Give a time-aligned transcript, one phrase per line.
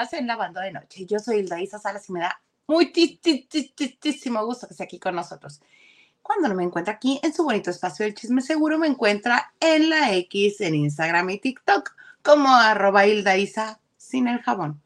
[0.00, 1.06] chicas en la banda de noche.
[1.06, 5.60] Yo soy Hilda Isa Salas y me da muchísimo gusto que esté aquí con nosotros.
[6.22, 9.90] Cuando no me encuentra aquí en su bonito espacio del chisme seguro, me encuentra en
[9.90, 14.80] la X, en Instagram y TikTok como arroba Hilda Isa sin el jabón.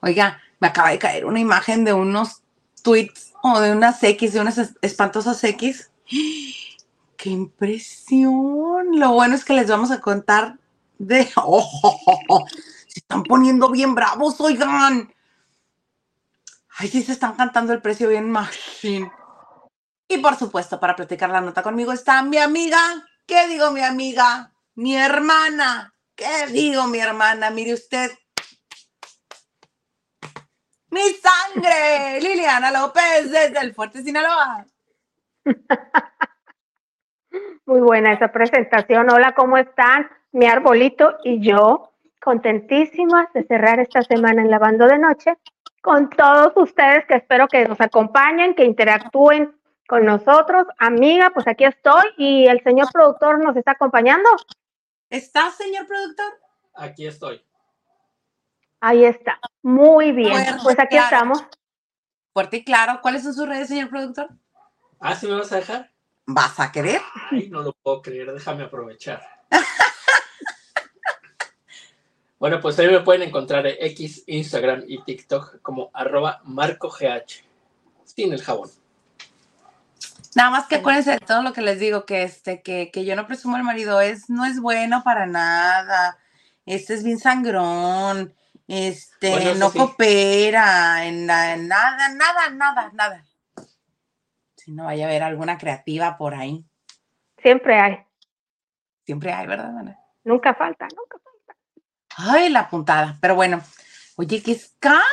[0.00, 2.42] Oiga, me acaba de caer una imagen de unos
[2.82, 5.90] tweets o de unas X, de unas espantosas X.
[7.16, 8.98] ¡Qué impresión!
[8.98, 10.58] Lo bueno es que les vamos a contar
[10.98, 11.28] de...
[11.36, 12.46] ¡Oh,
[12.96, 15.12] Se están poniendo bien bravos, oigan.
[16.78, 19.12] Ay, sí se están cantando el precio bien machine.
[20.08, 22.78] Y por supuesto, para platicar la nota conmigo está mi amiga.
[23.26, 24.50] ¿Qué digo mi amiga?
[24.76, 25.92] Mi hermana.
[26.14, 27.50] ¿Qué digo mi hermana?
[27.50, 28.12] Mire usted.
[30.88, 32.18] Mi sangre.
[32.22, 34.64] Liliana López desde el Fuerte Sinaloa.
[37.66, 39.10] Muy buena esa presentación.
[39.10, 40.08] Hola, ¿cómo están?
[40.32, 41.92] Mi arbolito y yo,
[42.26, 45.38] contentísimas de cerrar esta semana en Lavando de Noche
[45.80, 50.66] con todos ustedes que espero que nos acompañen, que interactúen con nosotros.
[50.80, 54.28] Amiga, pues aquí estoy y el señor productor nos está acompañando.
[55.08, 56.32] ¿Está, señor productor?
[56.74, 57.40] Aquí estoy.
[58.80, 59.38] Ahí está.
[59.62, 60.34] Muy bien.
[60.64, 61.46] pues aquí estamos.
[62.32, 62.98] Fuerte y claro.
[63.02, 64.30] ¿Cuáles son sus redes, señor productor?
[64.98, 65.92] Ah, ¿sí me vas a dejar?
[66.26, 67.00] ¿Vas a querer?
[67.30, 68.32] Ay, no lo puedo creer.
[68.32, 69.35] Déjame aprovechar.
[72.38, 76.98] Bueno, pues ahí me pueden encontrar en X, Instagram y TikTok como arroba marcogh.
[78.04, 78.70] Sin el jabón.
[80.34, 83.16] Nada más que acuérdense de todo lo que les digo, que este, que, que yo
[83.16, 86.18] no presumo el marido, es, no es bueno para nada.
[86.66, 88.34] Este es bien sangrón.
[88.68, 93.24] Este, no coopera en, nada, nada, nada, nada.
[94.56, 96.64] Si no vaya a haber alguna creativa por ahí.
[97.40, 97.98] Siempre hay.
[99.04, 99.72] Siempre hay, ¿verdad,
[100.24, 101.25] Nunca falta, nunca falta.
[102.16, 103.16] Ay, la puntada.
[103.20, 103.62] Pero bueno,
[104.16, 105.04] oye, qué escándalo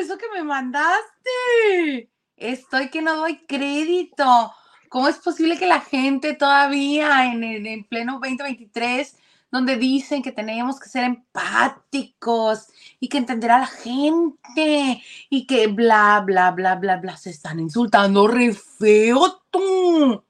[0.00, 2.10] eso que me mandaste.
[2.36, 4.52] Estoy que no doy crédito.
[4.88, 9.16] ¿Cómo es posible que la gente todavía en, en pleno 2023
[9.50, 12.68] donde dicen que tenemos que ser empáticos
[13.00, 17.58] y que entender a la gente y que bla, bla, bla, bla, bla, se están
[17.58, 20.24] insultando re feo tú.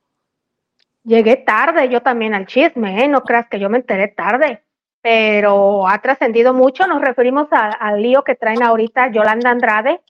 [1.05, 3.09] Llegué tarde yo también al chisme, ¿eh?
[3.09, 4.65] no creas que yo me enteré tarde,
[5.03, 6.87] pero ha trascendido mucho.
[6.87, 10.01] Nos referimos al lío que traen ahorita Yolanda Andrade.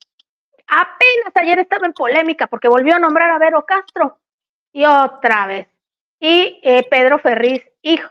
[0.67, 4.19] Apenas ayer estaba en polémica porque volvió a nombrar a Vero Castro
[4.73, 5.69] y otra vez.
[6.19, 8.11] Y eh, Pedro Ferriz, hija,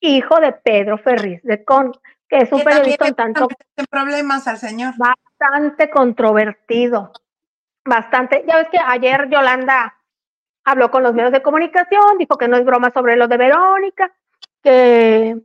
[0.00, 1.92] hijo de Pedro Ferriz de Con,
[2.28, 3.48] que es un periodista un tanto...
[3.88, 4.94] problemas al señor.
[4.96, 7.12] Bastante controvertido,
[7.84, 8.44] bastante.
[8.46, 9.96] Ya ves que ayer Yolanda
[10.64, 14.12] habló con los medios de comunicación, dijo que no es broma sobre lo de Verónica,
[14.62, 15.36] que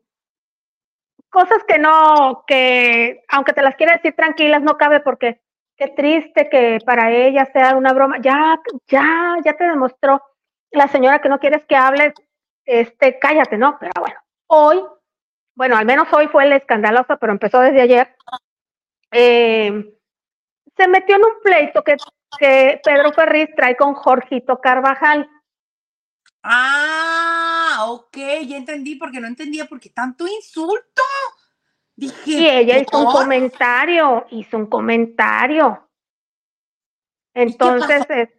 [1.29, 5.41] cosas que no, que aunque te las quiera decir tranquilas, no cabe porque
[5.75, 8.17] qué triste que para ella sea una broma.
[8.21, 10.21] Ya, ya, ya te demostró
[10.71, 12.13] la señora que no quieres que hables,
[12.65, 13.77] este, cállate, ¿no?
[13.79, 14.83] Pero bueno, hoy,
[15.55, 18.15] bueno, al menos hoy fue el escandaloso, pero empezó desde ayer,
[19.11, 19.95] eh,
[20.77, 21.97] se metió en un pleito que,
[22.37, 25.29] que Pedro Ferriz trae con Jorgito Carvajal.
[26.43, 28.15] Ah, ok,
[28.45, 31.01] ya entendí, porque no entendía por qué tanto insulto.
[31.99, 35.85] Dije, y ella hizo un comentario, hizo un comentario.
[37.33, 38.29] Entonces,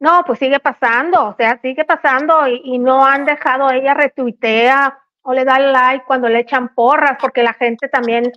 [0.00, 4.98] no, pues sigue pasando, o sea, sigue pasando y, y no han dejado, ella retuitea
[5.22, 8.32] o le da like cuando le echan porras, porque la gente también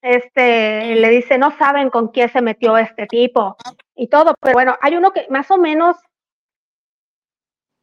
[0.00, 3.58] este, le dice, no saben con quién se metió este tipo
[3.94, 4.34] y todo.
[4.40, 5.98] Pero bueno, hay uno que más o menos,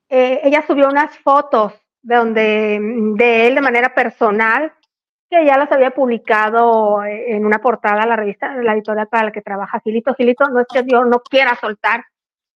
[0.09, 2.79] eh, ella subió unas fotos de, donde,
[3.17, 4.73] de él de manera personal,
[5.29, 9.41] que ya las había publicado en una portada la revista, la editorial para la que
[9.41, 10.13] trabaja Gilito.
[10.13, 12.05] Gilito, no es que yo no quiera soltar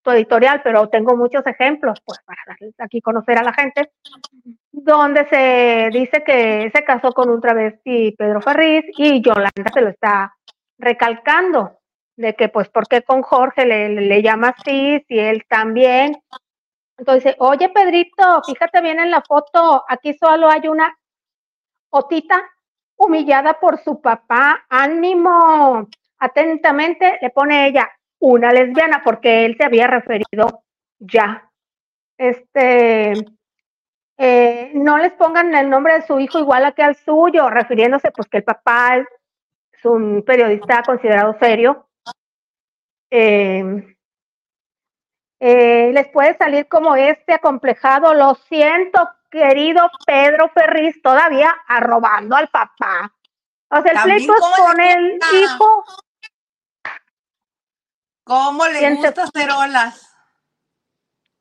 [0.01, 2.39] tu editorial, pero tengo muchos ejemplos, pues para
[2.79, 3.91] aquí conocer a la gente
[4.71, 9.89] donde se dice que se casó con un travesti Pedro Ferriz y Yolanda se lo
[9.89, 10.33] está
[10.77, 11.79] recalcando
[12.15, 16.17] de que pues por qué con Jorge le, le llama así, si él también.
[16.97, 20.97] Entonces, oye Pedrito, fíjate bien en la foto, aquí solo hay una
[21.91, 22.49] otita
[22.99, 25.87] humillada por su papá, ánimo,
[26.19, 30.63] atentamente le pone ella una lesbiana porque él se había referido
[30.99, 31.49] ya.
[32.17, 33.13] Este,
[34.17, 38.11] eh, no les pongan el nombre de su hijo igual a que al suyo, refiriéndose
[38.11, 39.07] pues que el papá es,
[39.85, 41.87] un periodista considerado serio.
[43.09, 43.95] Eh,
[45.39, 52.47] eh, les puede salir como este acomplejado, lo siento, querido Pedro Ferriz todavía arrobando al
[52.49, 53.13] papá.
[53.69, 55.85] O sea, el pleito es ¿cómo le con el hijo.
[58.23, 60.05] ¿Cómo le Siente- gusta hacer olas?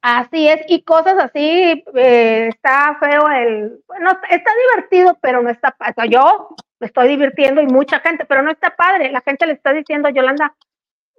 [0.00, 5.74] Así es, y cosas así, eh, está feo el, bueno, está divertido, pero no está,
[5.80, 9.44] o sea, yo me estoy divirtiendo y mucha gente, pero no está padre, la gente
[9.46, 10.54] le está diciendo, Yolanda,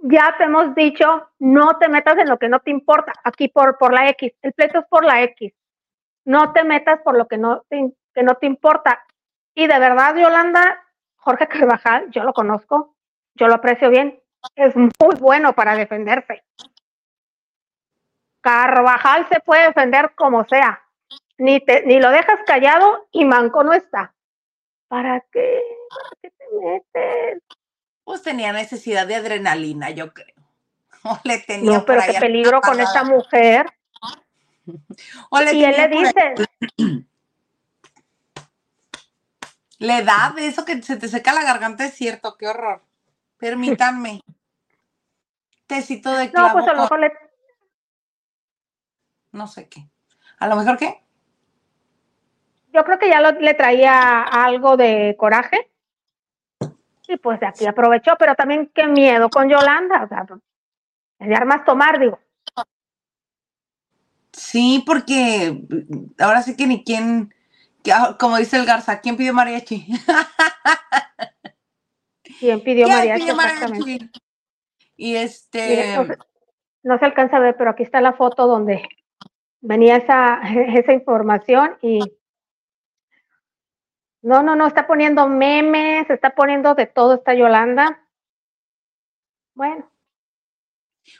[0.03, 3.77] ya te hemos dicho, no te metas en lo que no te importa, aquí por,
[3.77, 5.53] por la X, el pleito es por la X,
[6.29, 9.03] no te metas por lo que no te, que no te importa.
[9.55, 10.79] Y de verdad, Yolanda,
[11.15, 12.95] Jorge Carvajal, yo lo conozco,
[13.33, 14.21] yo lo aprecio bien,
[14.55, 16.43] es muy bueno para defenderse.
[18.41, 20.83] Carvajal se puede defender como sea.
[21.39, 24.13] Ni, te, ni lo dejas callado y Manco no está.
[24.87, 25.61] ¿Para qué?
[25.89, 27.43] ¿Para qué te metes?
[28.03, 30.35] Pues tenía necesidad de adrenalina, yo creo.
[31.03, 33.65] O le tenía No, pero qué peligro con esta mujer.
[35.31, 36.35] Le Y él le dice,
[39.79, 42.83] La edad, eso que se te seca la garganta es cierto, qué horror.
[43.37, 44.21] Permítanme.
[45.67, 47.13] Tecito de clavo no, pues a lo mejor le,
[49.31, 49.87] no sé qué.
[50.39, 51.03] ¿A lo mejor qué?
[52.71, 55.71] yo creo que ya lo- le traía algo de coraje.
[57.07, 60.03] Y pues de aquí aprovechó, pero también qué miedo con Yolanda.
[60.03, 60.39] O sea, pues,
[61.17, 62.19] de armas tomar, digo.
[64.39, 67.33] Sí, porque mm, ahora sí que ni quién,
[67.93, 69.85] ah, como dice el Garza, ¿quién pidió mariachi?
[72.39, 73.21] ¿Quién pidió ¿Quién mariachi?
[73.21, 73.79] pidió Exactamente.
[73.79, 74.11] mariachi?
[74.95, 76.17] Y Mire, este, no, se,
[76.83, 78.87] no se alcanza a ver, pero aquí está la foto donde
[79.59, 80.39] venía esa,
[80.73, 81.99] esa información y
[84.21, 88.07] no, no, no, está poniendo memes, está poniendo de todo esta Yolanda.
[89.53, 89.91] Bueno,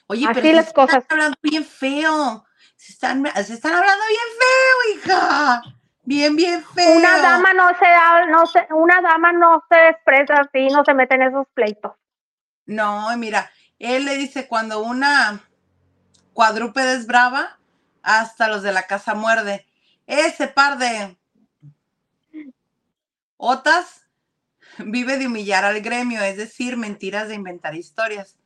[0.07, 1.03] oye, así pero las cosas.
[1.09, 2.45] hablando bien feo.
[2.79, 5.61] Se están, se están hablando bien feo, hija.
[6.03, 6.95] Bien, bien feo.
[6.95, 10.93] una dama no se da- no se, una dama no se expresa así, no se
[10.93, 11.91] mete en esos pleitos.
[12.65, 15.41] No, mira, él le dice cuando una
[16.33, 17.59] cuadrúpeda es brava,
[18.01, 19.67] hasta los de la casa muerde.
[20.07, 21.17] Ese par de
[23.35, 24.07] otas
[24.77, 28.37] vive de humillar al gremio, es decir, mentiras de inventar historias.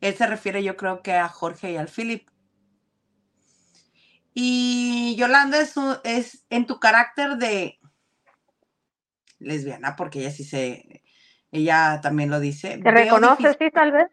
[0.00, 2.28] Él se refiere, yo creo que a Jorge y al Philip.
[4.36, 7.80] Y Yolanda es, un- es en tu carácter de
[9.40, 11.02] lesbiana, porque ella sí se,
[11.52, 12.78] ella también lo dice.
[12.82, 14.08] ¿Te reconoces, sí, tal vez?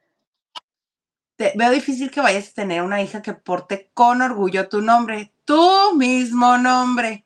[1.38, 5.34] te- veo difícil que vayas a tener una hija que porte con orgullo tu nombre,
[5.46, 7.26] tu mismo nombre.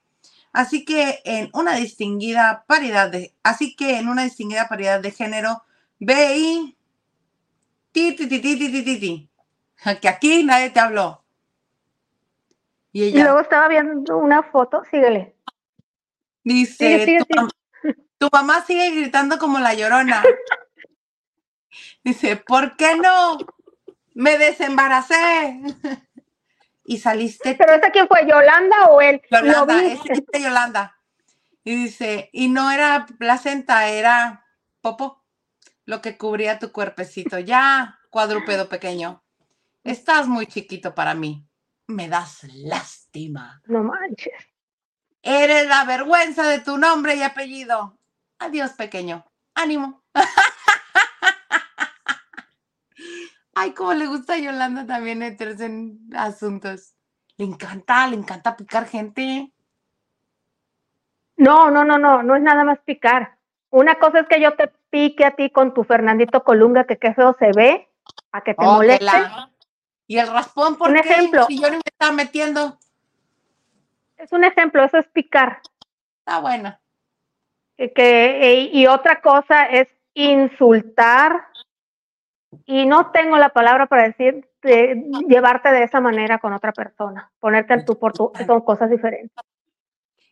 [0.53, 5.63] Así que en una distinguida paridad de, así que en una distinguida paridad de género,
[5.99, 6.77] ve y
[7.93, 9.31] ti, ti, ti, ti, ti, ti, ti, ti.
[10.01, 11.25] que aquí nadie te habló.
[12.93, 15.35] Y luego estaba viendo una foto, síguele.
[16.43, 17.51] dice, Sigue, sigue, tu, mam-
[18.17, 20.23] tu mamá sigue gritando como la llorona.
[22.03, 23.37] Dice, ¿por qué no?
[24.15, 25.61] Me desembaracé.
[26.85, 29.21] y saliste ¿Pero esta quién fue, Yolanda o él?
[29.29, 30.97] Yolanda, es este Yolanda.
[31.63, 34.45] Y dice, y no era placenta, era
[34.81, 35.25] popo,
[35.85, 37.39] lo que cubría tu cuerpecito.
[37.39, 39.21] Ya, cuadrúpedo pequeño.
[39.83, 41.45] Estás muy chiquito para mí.
[41.87, 43.61] Me das lástima.
[43.65, 44.33] No manches.
[45.21, 47.97] Eres la vergüenza de tu nombre y apellido.
[48.39, 49.25] Adiós, pequeño.
[49.55, 50.03] Ánimo.
[53.55, 56.93] Ay, cómo le gusta a Yolanda también meterse en asuntos.
[57.37, 59.51] Le encanta, le encanta picar gente.
[61.37, 63.37] No, no, no, no, no es nada más picar.
[63.69, 67.13] Una cosa es que yo te pique a ti con tu Fernandito Colunga, que qué
[67.13, 67.87] feo se ve,
[68.31, 69.03] a que te Oh, moleste.
[69.05, 69.51] la-
[70.07, 71.09] Y el raspón, ¿por Un qué?
[71.09, 71.45] ejemplo.
[71.47, 72.77] Si yo ni me estaba metiendo.
[74.15, 75.61] Es un ejemplo, eso es picar.
[76.19, 76.77] Está bueno.
[77.77, 81.47] Que, que- y, otra cosa es insultar.
[82.65, 87.31] Y no tengo la palabra para decir de llevarte de esa manera con otra persona,
[87.39, 89.37] ponerte al tú por tú, son cosas diferentes.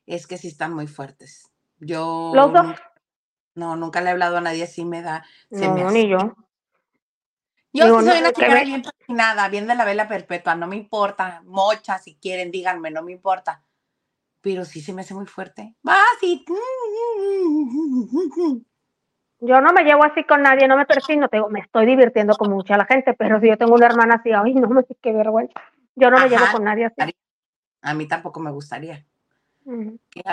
[0.05, 1.49] Es que sí están muy fuertes.
[1.79, 2.31] Yo.
[2.33, 2.65] Los dos.
[2.67, 2.91] nunca-
[3.55, 5.23] no, nunca le he hablado a nadie así, me da.
[5.51, 6.35] Se No, me no, hace- ni yo.
[7.75, 10.77] Yo sí soy no, una ve- bien fascinada, bien de la vela perpetua, no me
[10.77, 11.41] importa.
[11.45, 13.61] Mocha, si quieren, díganme, no me importa.
[14.41, 15.75] Pero sí se me hace muy fuerte.
[15.87, 16.45] Va, sí.
[19.41, 22.35] Yo no me llevo así con nadie, no me persino, te digo, me estoy divirtiendo
[22.35, 25.11] con mucha la gente, pero si yo tengo una hermana así, ay, no me qué
[25.11, 25.53] vergüenza.
[25.95, 27.15] Yo no me llevo con nadie así.
[27.81, 29.05] A mí tampoco me gustaría.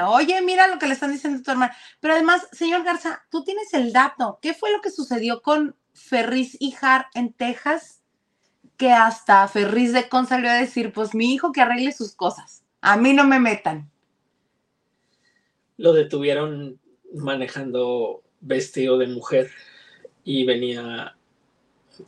[0.07, 1.77] Oye, mira lo que le están diciendo a tu hermana.
[2.01, 4.39] Pero además, señor Garza, tú tienes el dato.
[4.41, 8.03] ¿Qué fue lo que sucedió con Ferris y Har en Texas?
[8.77, 12.65] Que hasta Ferris de Con salió a decir, pues mi hijo que arregle sus cosas.
[12.81, 13.91] A mí no me metan.
[15.77, 16.81] lo detuvieron
[17.15, 19.51] manejando vestido de mujer
[20.25, 21.17] y venía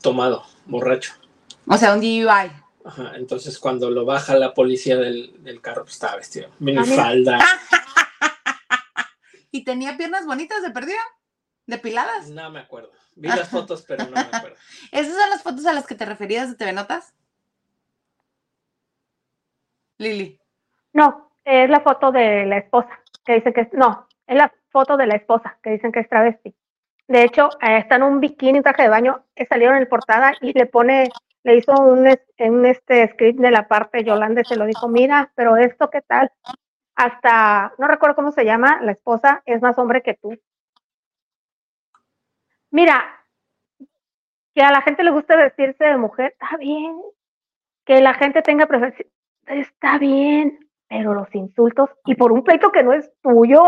[0.01, 1.15] tomado, borracho.
[1.67, 2.51] O sea, un DUI.
[2.85, 6.51] Ajá, entonces cuando lo baja la policía del, del carro, pues estaba vestido.
[6.59, 7.39] Minifalda.
[9.51, 11.01] ¿Y tenía piernas bonitas de perdida?
[11.67, 12.29] ¿Depiladas?
[12.29, 12.91] No me acuerdo.
[13.17, 14.57] Vi las fotos, pero no me acuerdo.
[14.93, 17.15] ¿Esas son las fotos a las que te referías de TV Notas?
[19.99, 20.41] Lili.
[20.93, 22.91] No, es la foto de la esposa,
[23.25, 26.09] que dice que es, no, es la foto de la esposa, que dicen que es
[26.09, 26.55] travesti.
[27.07, 30.33] De hecho, eh, está en un bikini, un traje de baño, que salieron en portada
[30.41, 31.11] y le pone,
[31.43, 35.57] le hizo un, un este script de la parte, Yolanda se lo dijo, mira, pero
[35.57, 36.31] esto qué tal.
[36.97, 40.39] Hasta, no recuerdo cómo se llama, la esposa es más hombre que tú.
[42.75, 43.05] Mira,
[44.53, 47.01] que a la gente le guste vestirse de mujer, está bien.
[47.85, 49.07] Que la gente tenga preferencia,
[49.47, 50.59] está bien.
[50.89, 53.63] Pero los insultos, y por un pleito que no es tuyo.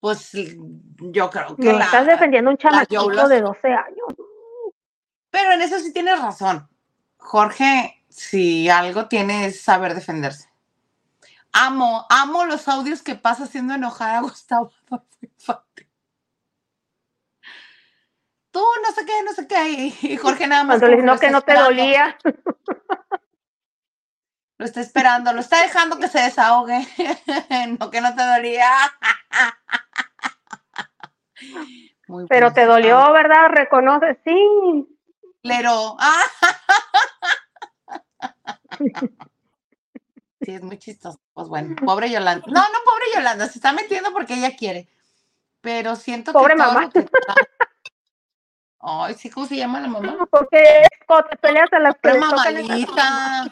[0.00, 1.70] Pues yo creo que.
[1.70, 4.08] No estás defendiendo un chamaquito de 12 años.
[5.30, 6.66] Pero en eso sí tienes razón.
[7.18, 10.48] Jorge, si algo tiene es saber defenderse.
[11.52, 14.72] Amo, amo los audios que pasa haciendo enojar a Gustavo
[18.50, 19.94] tú no sé qué, no sé qué.
[20.02, 20.78] Y Jorge nada más.
[20.78, 22.16] Cuando le no que no te dolía.
[24.58, 26.86] Lo está esperando, lo está dejando que se desahogue.
[27.80, 28.70] no que no te dolía.
[32.28, 33.48] Pero te dolió, ¿verdad?
[33.48, 34.36] Reconoce, sí.
[35.42, 35.96] Lero.
[40.42, 41.18] sí, es muy chistoso.
[41.32, 42.44] Pues bueno, pobre Yolanda.
[42.46, 44.88] No, no, pobre Yolanda, se está metiendo porque ella quiere.
[45.62, 46.62] Pero siento pobre que.
[46.62, 46.90] Pobre mamá.
[48.80, 50.16] Ay, sí, ¿cómo se llama la mamá?
[50.30, 53.50] Porque cuando te peleas a las Pobre mamalita.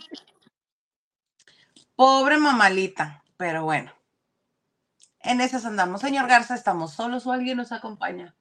[1.95, 3.93] Pobre mamalita, pero bueno.
[5.21, 6.01] En esas andamos.
[6.01, 8.35] Señor Garza, ¿estamos solos o alguien nos acompaña?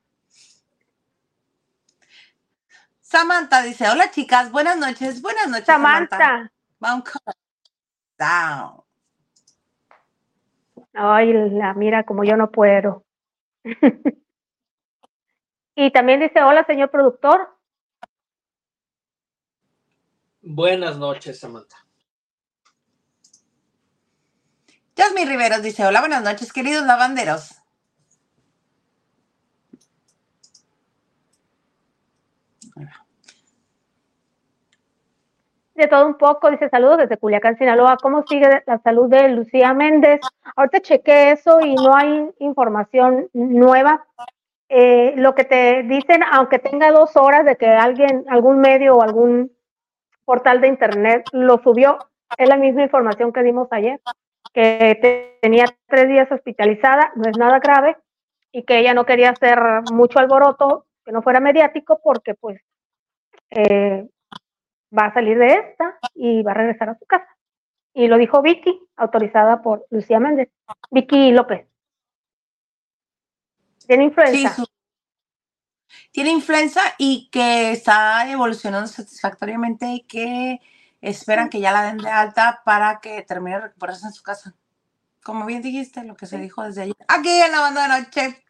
[3.02, 5.66] Samantha dice, hola chicas, buenas noches, buenas noches.
[5.66, 6.52] Samantha.
[8.18, 8.82] Down.
[10.94, 13.06] Ay, la mira como yo no puedo.
[15.80, 17.56] Y también dice, hola, señor productor.
[20.42, 21.78] Buenas noches, Samantha.
[24.98, 27.62] Jasmine Riveros dice, hola, buenas noches, queridos lavanderos.
[35.76, 37.98] De todo un poco, dice saludos desde Culiacán, Sinaloa.
[38.02, 40.22] ¿Cómo sigue la salud de Lucía Méndez?
[40.56, 44.08] Ahorita chequé eso y no hay información nueva.
[44.70, 49.02] Eh, lo que te dicen, aunque tenga dos horas de que alguien, algún medio o
[49.02, 49.52] algún
[50.26, 52.00] portal de internet lo subió,
[52.38, 54.02] es la misma información que dimos ayer,
[54.54, 57.96] que tenía tres días hospitalizada, no es nada grave,
[58.52, 59.60] y que ella no quería hacer
[59.94, 62.60] mucho alboroto, que no fuera mediático, porque pues
[63.52, 64.06] eh,
[64.98, 67.28] va a salir de esta y va a regresar a su casa.
[67.94, 70.50] Y lo dijo Vicky, autorizada por Lucía Méndez,
[70.92, 71.68] Vicky López.
[73.88, 74.66] Tiene influenza.
[76.12, 80.60] tiene influenza y que está evolucionando satisfactoriamente y que
[81.02, 84.54] esperan que ya la den de alta para que termine de recuperarse en su casa.
[85.24, 86.96] Como bien dijiste, lo que se dijo desde ayer.
[87.08, 88.44] Aquí en la banda de noche.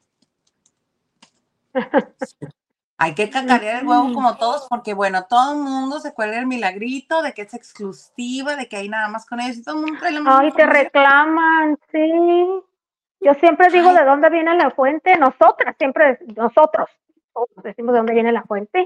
[3.00, 6.48] Hay que cacarear el huevo como todos, porque bueno, todo el mundo se cuelga el
[6.48, 9.82] milagrito de que es exclusiva, de que hay nada más con ellos y todo el
[9.82, 12.64] mundo trae la Ay, te reclaman, sí.
[13.20, 16.90] Yo siempre digo de dónde viene la fuente, nosotras, siempre, nosotros,
[17.64, 18.86] decimos de dónde viene la fuente.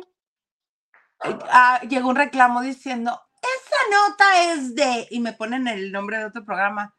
[1.50, 6.26] Ah, llegó un reclamo diciendo, esa nota es de, y me ponen el nombre de
[6.26, 6.96] otro programa.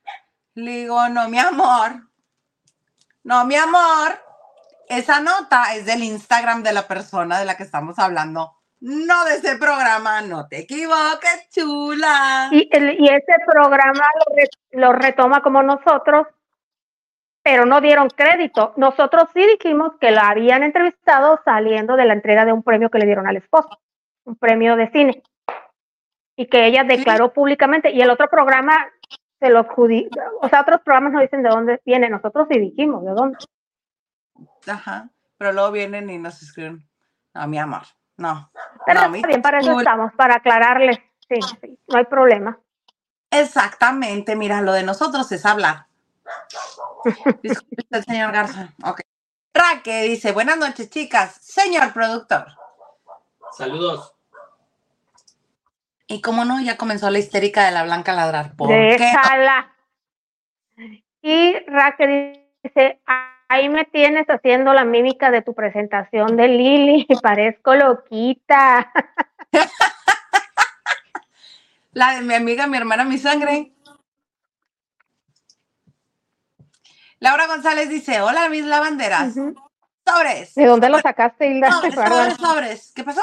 [0.54, 1.92] Le digo, no, mi amor,
[3.24, 4.20] no, mi amor,
[4.88, 9.36] esa nota es del Instagram de la persona de la que estamos hablando, no de
[9.36, 12.48] ese programa, no te equivoques, chula.
[12.50, 14.04] Y, y ese programa
[14.72, 16.26] lo retoma como nosotros
[17.42, 18.72] pero no dieron crédito.
[18.76, 22.98] Nosotros sí dijimos que la habían entrevistado saliendo de la entrega de un premio que
[22.98, 23.80] le dieron al esposo,
[24.24, 25.22] un premio de cine,
[26.36, 28.74] y que ella declaró públicamente, y el otro programa
[29.40, 33.10] se lo o sea, otros programas no dicen de dónde viene, nosotros sí dijimos de
[33.10, 33.38] dónde.
[34.68, 36.88] Ajá, pero luego vienen y nos escriben,
[37.34, 37.82] no, mi amor,
[38.16, 38.52] no.
[38.86, 42.56] Pero bien, para eso estamos, para aclararles, sí, sí, no hay problema.
[43.32, 45.86] Exactamente, mira, lo de nosotros es hablar
[47.42, 48.72] Disculpe, el señor Garza.
[48.84, 49.00] Ok.
[49.54, 51.36] Raque dice, buenas noches, chicas.
[51.40, 52.46] Señor productor.
[53.56, 54.14] Saludos.
[56.06, 58.54] Y cómo no, ya comenzó la histérica de la blanca ladrar.
[58.56, 59.72] ¿Por Déjala.
[61.22, 63.00] Y Raquel dice,
[63.48, 68.92] ahí me tienes haciendo la mímica de tu presentación de Lili, parezco loquita.
[71.94, 73.72] La de mi amiga, mi hermana, mi sangre.
[77.22, 79.34] Laura González dice, hola mis lavanderas.
[80.04, 80.54] Sobres.
[80.56, 81.70] ¿De dónde lo sacaste, Hilda?
[81.70, 82.92] Sobres, sobres, sobres.
[82.96, 83.22] ¿Qué pasó?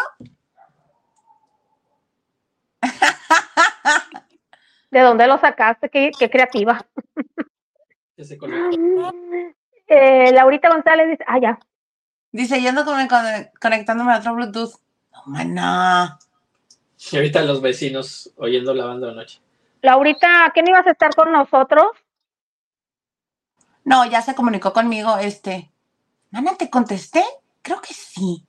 [4.89, 5.89] ¿De dónde lo sacaste?
[5.89, 6.85] Qué, qué creativa.
[8.15, 8.77] Que se conecta.
[9.87, 11.59] Eh, Laurita González dice, ah, ya.
[12.31, 14.75] Dice, yendo con, con- conectándome a otro Bluetooth.
[15.11, 16.17] No, mana.
[17.11, 19.41] Y ahorita los vecinos oyendo lavando de noche.
[19.81, 21.87] Laurita, ¿a qué no ibas a estar con nosotros?
[23.89, 25.71] No, ya se comunicó conmigo, este.
[26.29, 27.23] Mana, ¿te contesté?
[27.63, 28.45] Creo que sí.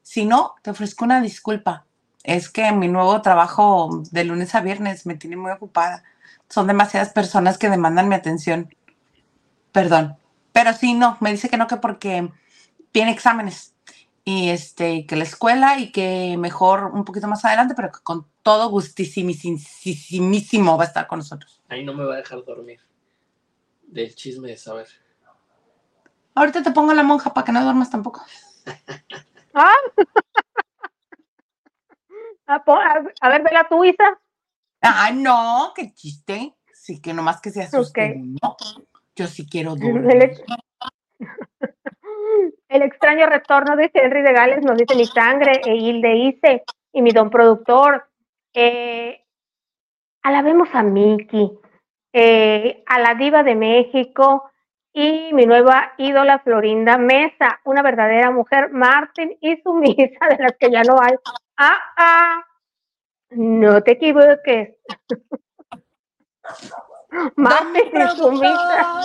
[0.00, 1.84] Si no, te ofrezco una disculpa.
[2.22, 6.04] Es que mi nuevo trabajo de lunes a viernes me tiene muy ocupada.
[6.48, 8.74] Son demasiadas personas que demandan mi atención.
[9.72, 10.16] Perdón.
[10.52, 12.32] Pero sí, no, me dice que no, que porque
[12.90, 13.74] tiene exámenes.
[14.24, 18.26] Y este, que la escuela y que mejor un poquito más adelante, pero que con
[18.42, 21.60] todo gustísimísimo va a estar con nosotros.
[21.68, 22.80] Ahí no me va a dejar dormir.
[23.88, 24.86] Del chisme de saber.
[26.34, 28.24] Ahorita te pongo la monja para que no duermas tampoco.
[29.54, 29.72] Ah.
[32.50, 34.18] Ah, a, a ver, vela tú, Isa.
[34.80, 36.54] Ah, no, qué chiste.
[36.72, 38.56] Sí, que nomás que se asuste uno.
[39.14, 40.22] Yo sí quiero El, dormir.
[40.22, 40.42] ex-
[42.68, 47.02] el extraño retorno de Henry de Gales nos dice mi sangre, e Hilde Ice y
[47.02, 48.08] mi don productor.
[48.54, 49.22] Eh,
[50.22, 51.50] alabemos a Miki,
[52.12, 54.50] eh, a la diva de México
[54.92, 60.70] y mi nueva ídola Florinda Mesa, una verdadera mujer, Martín y sumisa de las que
[60.70, 61.14] ya no hay.
[61.56, 62.44] Ah, ah,
[63.30, 64.76] no te equivoques.
[67.36, 69.04] Martín y sumisa.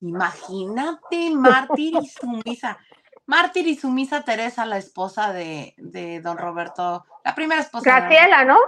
[0.00, 2.78] Imagínate, mártir y sumisa.
[3.26, 7.84] Mártir y sumisa Teresa, la esposa de, de don Roberto, la primera esposa.
[7.84, 8.58] Graciela, ¿no?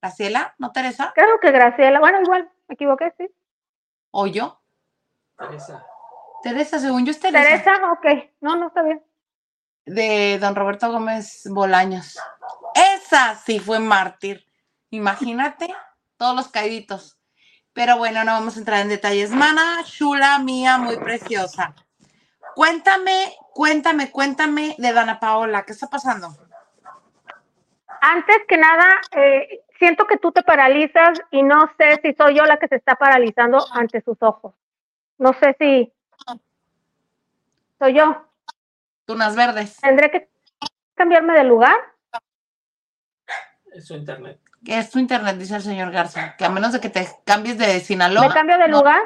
[0.00, 1.12] Graciela, ¿no Teresa?
[1.14, 2.00] Creo que Graciela.
[2.00, 3.30] Bueno, igual, me equivoqué, sí.
[4.10, 4.60] ¿O yo?
[5.38, 5.84] Teresa.
[6.42, 7.42] Teresa, según yo es Teresa.
[7.42, 8.30] Teresa, ok.
[8.40, 9.04] No, no está bien.
[9.84, 12.18] De don Roberto Gómez Bolaños.
[12.74, 14.46] Esa sí fue mártir.
[14.90, 15.74] Imagínate,
[16.16, 17.18] todos los caíditos.
[17.72, 19.30] Pero bueno, no vamos a entrar en detalles.
[19.30, 21.74] Mana, chula mía, muy preciosa.
[22.54, 25.64] Cuéntame, cuéntame, cuéntame de Dana Paola.
[25.64, 26.28] ¿Qué está pasando?
[28.00, 32.44] Antes que nada, eh, siento que tú te paralizas y no sé si soy yo
[32.44, 34.54] la que se está paralizando ante sus ojos.
[35.18, 35.92] No sé si
[37.78, 38.24] soy yo.
[39.06, 39.78] Tunas verdes.
[39.80, 40.28] ¿Tendré que
[40.94, 41.74] cambiarme de lugar?
[43.72, 44.38] Es su internet.
[44.66, 46.36] Es tu internet, dice el señor Garza.
[46.36, 48.32] Que a menos de que te cambies de ¿Me Sinaloa.
[48.32, 48.78] cambio de no.
[48.78, 49.00] lugar?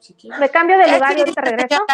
[0.00, 0.16] Si.
[0.40, 1.86] ¿Me cambio de ¿Qué lugar y el regreso?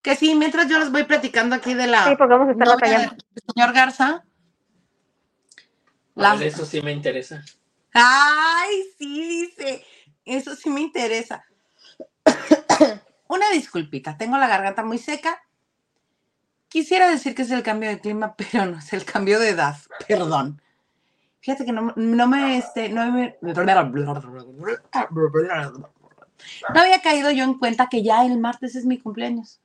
[0.00, 2.68] Que sí, mientras yo les voy platicando aquí de la Sí, porque vamos a estar
[2.68, 3.16] batallando.
[3.54, 4.24] señor Garza.
[6.16, 7.44] A La- ver, eso sí me interesa.
[7.92, 9.84] Ay, sí, dice.
[10.24, 11.44] Eso sí me interesa.
[13.28, 15.42] Una disculpita, tengo la garganta muy seca.
[16.68, 19.76] Quisiera decir que es el cambio de clima, pero no es el cambio de edad.
[20.08, 20.60] Perdón.
[21.40, 23.52] Fíjate que no, no me, este, no me, no
[26.80, 29.60] había caído yo en cuenta que ya el martes es mi cumpleaños.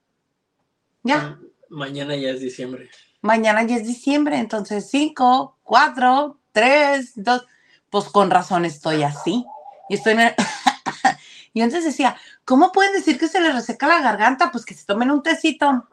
[1.03, 2.89] Ya, Mañana ya es diciembre.
[3.21, 7.45] mañana ya es diciembre, entonces 5, 4, 3, 2,
[7.89, 9.45] pues con razón estoy así.
[9.89, 10.35] Y estoy en el-
[11.53, 14.51] Y antes decía, ¿cómo pueden decir que se les reseca la garganta?
[14.51, 15.87] Pues que se tomen un tecito.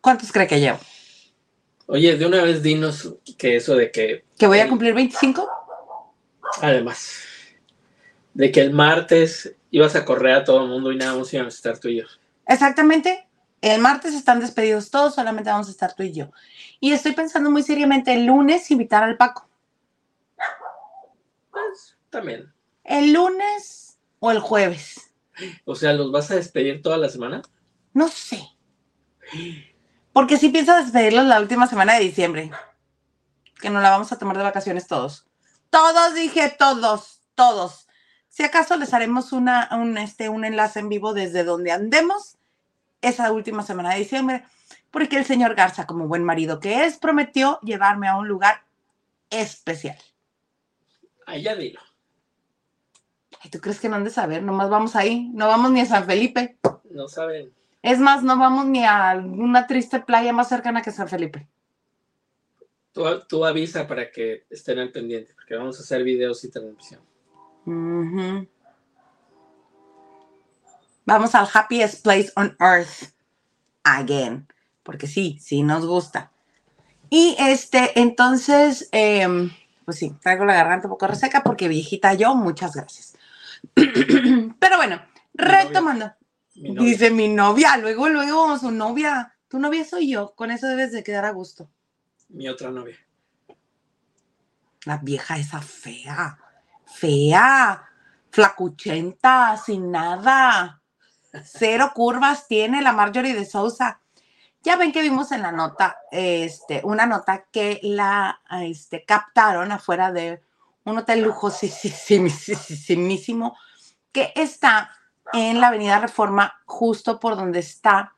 [0.00, 0.78] ¿Cuántos cree que llevo?
[1.86, 5.46] Oye, de una vez dinos que eso de que, ¿Que voy a cumplir 25?
[6.62, 7.18] además,
[8.32, 11.54] de que el martes ibas a correr a todo el mundo y nada más íbamos
[11.54, 12.04] a estar tú y yo.
[12.46, 13.23] Exactamente.
[13.64, 16.30] El martes están despedidos todos, solamente vamos a estar tú y yo.
[16.80, 19.48] Y estoy pensando muy seriamente el lunes invitar al Paco.
[21.50, 22.52] Pues también.
[22.84, 25.10] El lunes o el jueves.
[25.64, 27.40] O sea, ¿los vas a despedir toda la semana?
[27.94, 28.46] No sé.
[30.12, 32.50] Porque sí pienso despedirlos la última semana de diciembre.
[33.62, 35.24] Que nos la vamos a tomar de vacaciones todos.
[35.70, 37.88] Todos, dije todos, todos.
[38.28, 42.36] Si acaso les haremos una, un, este, un enlace en vivo desde donde andemos
[43.08, 44.44] esa última semana de diciembre.
[44.90, 48.62] Porque el señor Garza, como buen marido que es, prometió llevarme a un lugar
[49.30, 49.98] especial.
[51.40, 51.80] Ya dilo.
[53.40, 54.42] Ay, ¿Tú crees que no han de saber?
[54.42, 55.30] Nomás vamos ahí.
[55.34, 56.58] No vamos ni a San Felipe.
[56.90, 57.52] No saben.
[57.82, 61.46] Es más, no vamos ni a una triste playa más cercana que San Felipe.
[62.92, 67.02] Tú, tú avisa para que estén al pendiente, porque vamos a hacer videos y transmisión.
[67.66, 68.48] Ujú.
[71.06, 73.12] Vamos al happiest place on earth
[73.82, 74.48] again,
[74.82, 76.32] porque sí, sí nos gusta.
[77.10, 79.50] Y este, entonces, em,
[79.84, 83.16] pues sí, traigo la garganta un poco reseca porque viejita yo, muchas gracias.
[83.74, 85.02] Pero bueno,
[85.34, 86.12] retomando.
[86.54, 86.90] Mi novia.
[86.90, 89.34] Dice mi novia, luego, luego, su novia.
[89.48, 91.68] Tu novia soy yo, con eso debes de quedar a gusto.
[92.28, 92.96] Mi otra novia.
[94.84, 96.38] La vieja esa fea,
[96.84, 97.82] fea,
[98.30, 100.80] flacuchenta, sin nada.
[101.42, 104.00] Cero curvas tiene la Marjorie de Sousa.
[104.62, 110.12] Ya ven que vimos en la nota, este, una nota que la este, captaron afuera
[110.12, 110.42] de
[110.84, 112.28] un hotel lujosísimo
[114.12, 114.90] que está
[115.32, 118.14] en la Avenida Reforma, justo por donde está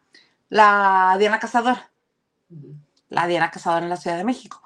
[0.49, 1.91] la Diana Cazadora
[3.09, 4.63] la Diana Cazadora en la Ciudad de México.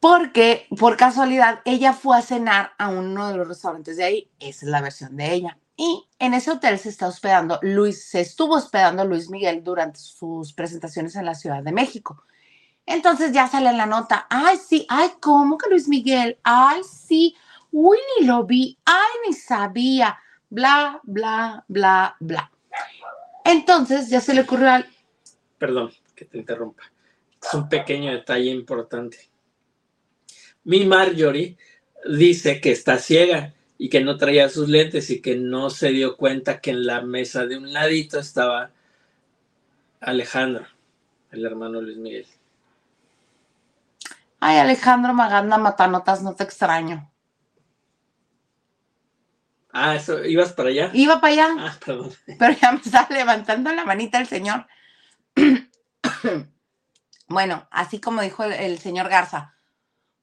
[0.00, 4.30] Porque, por casualidad, ella fue a cenar a uno de los restaurantes de ahí.
[4.38, 5.58] Esa es la versión de ella.
[5.80, 10.52] Y en ese hotel se está hospedando Luis, se estuvo hospedando Luis Miguel durante sus
[10.52, 12.24] presentaciones en la Ciudad de México.
[12.84, 16.36] Entonces ya sale la nota, ay, sí, ay, ¿cómo que Luis Miguel?
[16.42, 17.36] Ay, sí,
[17.70, 20.18] uy, ni lo vi, ay, ni sabía,
[20.50, 22.50] bla, bla, bla, bla.
[23.44, 24.90] Entonces ya se le ocurrió al,
[25.58, 26.82] Perdón que te interrumpa.
[27.40, 29.30] Es un pequeño detalle importante.
[30.64, 31.56] Mi Marjorie
[32.04, 36.16] dice que está ciega y que no traía sus lentes y que no se dio
[36.16, 38.70] cuenta que en la mesa de un ladito estaba
[40.00, 40.66] Alejandro,
[41.30, 42.26] el hermano Luis Miguel.
[44.40, 47.10] Ay, Alejandro Maganda Matanotas, no te extraño.
[49.72, 50.90] Ah, eso, ¿ibas para allá?
[50.94, 52.12] Iba para allá, Ah, perdón.
[52.38, 54.66] pero ya me está levantando la manita el señor.
[57.28, 59.54] bueno, así como dijo el, el señor Garza,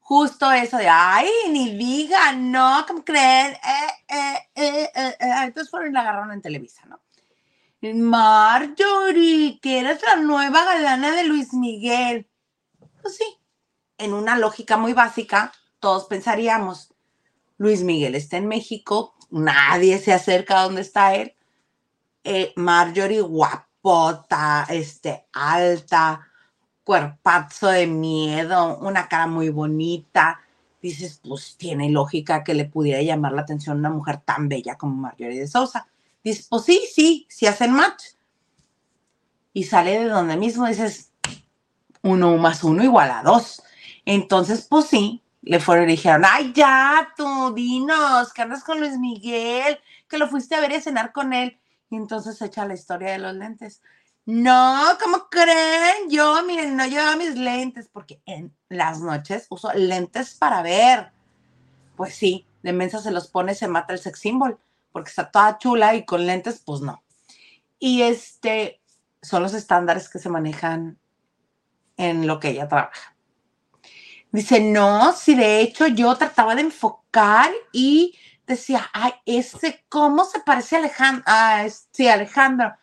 [0.06, 3.54] justo eso de, ay, ni digan, no, ¿cómo creen?
[3.54, 5.34] Eh, eh, eh, eh, eh".
[5.46, 7.02] Entonces fueron y la agarraron en Televisa, ¿no?
[7.82, 12.30] Marjorie, que eres la nueva galana de Luis Miguel.
[13.02, 13.26] Pues sí,
[13.98, 16.94] en una lógica muy básica, todos pensaríamos,
[17.58, 21.36] Luis Miguel está en México, nadie se acerca a donde está él.
[22.24, 26.28] Eh, Marjorie guapota, este, alta,
[26.86, 30.40] cuerpazo de miedo, una cara muy bonita.
[30.82, 34.96] Dices, pues tiene lógica que le pudiera llamar la atención una mujer tan bella como
[34.96, 35.88] Marjorie de Sousa.
[36.24, 38.04] Dices, pues sí, sí, sí hacen match.
[39.52, 41.12] Y sale de donde mismo dices,
[42.04, 43.64] uno más uno igual a dos.
[44.06, 48.98] Entonces, pues sí, le fueron y dijeron, ay, ya, tú, dinos, que andas con Luis
[49.00, 51.60] Miguel, que lo fuiste a ver y a cenar con él.
[51.90, 53.82] Y entonces echa la historia de los lentes.
[54.26, 56.10] No, ¿cómo creen?
[56.10, 61.12] Yo, miren, no llevaba mis lentes porque en las noches uso lentes para ver.
[61.96, 64.60] Pues sí, de mensa se los pone, se mata el sex symbol,
[64.92, 67.04] porque está toda chula y con lentes, pues no.
[67.80, 68.82] Y este,
[69.22, 71.00] son los estándares que se manejan
[71.98, 73.16] en lo que ella trabaja.
[74.32, 80.40] Dice, no, si de hecho yo trataba de enfocar y decía, ay, ese, ¿cómo se
[80.42, 81.24] parece a Alejandro?
[81.28, 82.76] Ah, es- sí, Alejandro.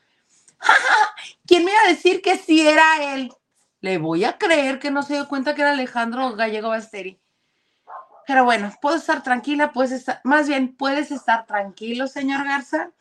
[1.47, 3.33] ¿Quién me iba a decir que sí era él?
[3.81, 7.21] Le voy a creer que no se dio cuenta que era Alejandro Gallego Basteri.
[8.27, 12.93] Pero bueno, puedo estar tranquila, puedes estar, más bien puedes estar tranquilo, señor Garza.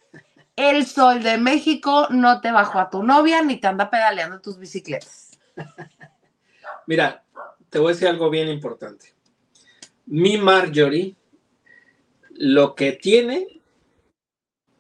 [0.56, 4.58] El sol de México no te bajó a tu novia ni te anda pedaleando tus
[4.58, 5.39] bicicletas.
[6.88, 7.24] Mira,
[7.69, 9.13] te voy a decir algo bien importante.
[10.08, 11.15] Mi Marjorie,
[12.32, 13.62] lo que tiene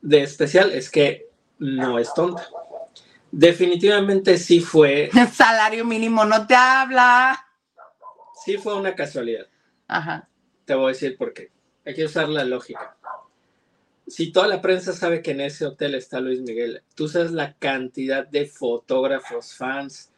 [0.01, 2.49] de especial es que no es tonta.
[3.31, 7.45] Definitivamente sí fue, Salario mínimo no te habla.
[8.43, 9.47] sí fue una casualidad.
[9.87, 10.27] Ajá.
[10.65, 11.51] Te voy a decir por qué.
[11.85, 12.97] Hay que usar la lógica.
[14.07, 17.53] Si toda la prensa sabe que en ese hotel está Luis Miguel, tú sabes la
[17.53, 20.11] cantidad de fotógrafos, fans,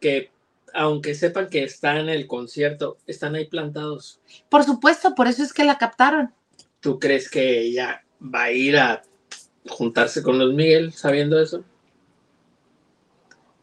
[0.00, 0.30] que
[0.72, 4.20] aunque sepan que está en el concierto, están ahí plantados.
[4.48, 6.34] Por supuesto, por eso es que la captaron.
[6.80, 9.02] ¿Tú crees que ella va a ir a
[9.68, 11.64] juntarse con Luis Miguel sabiendo eso?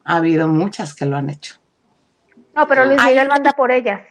[0.04, 1.56] Ha habido muchas que lo han hecho.
[2.56, 3.14] No, pero Luis Ay.
[3.14, 4.02] Miguel manda por ellas.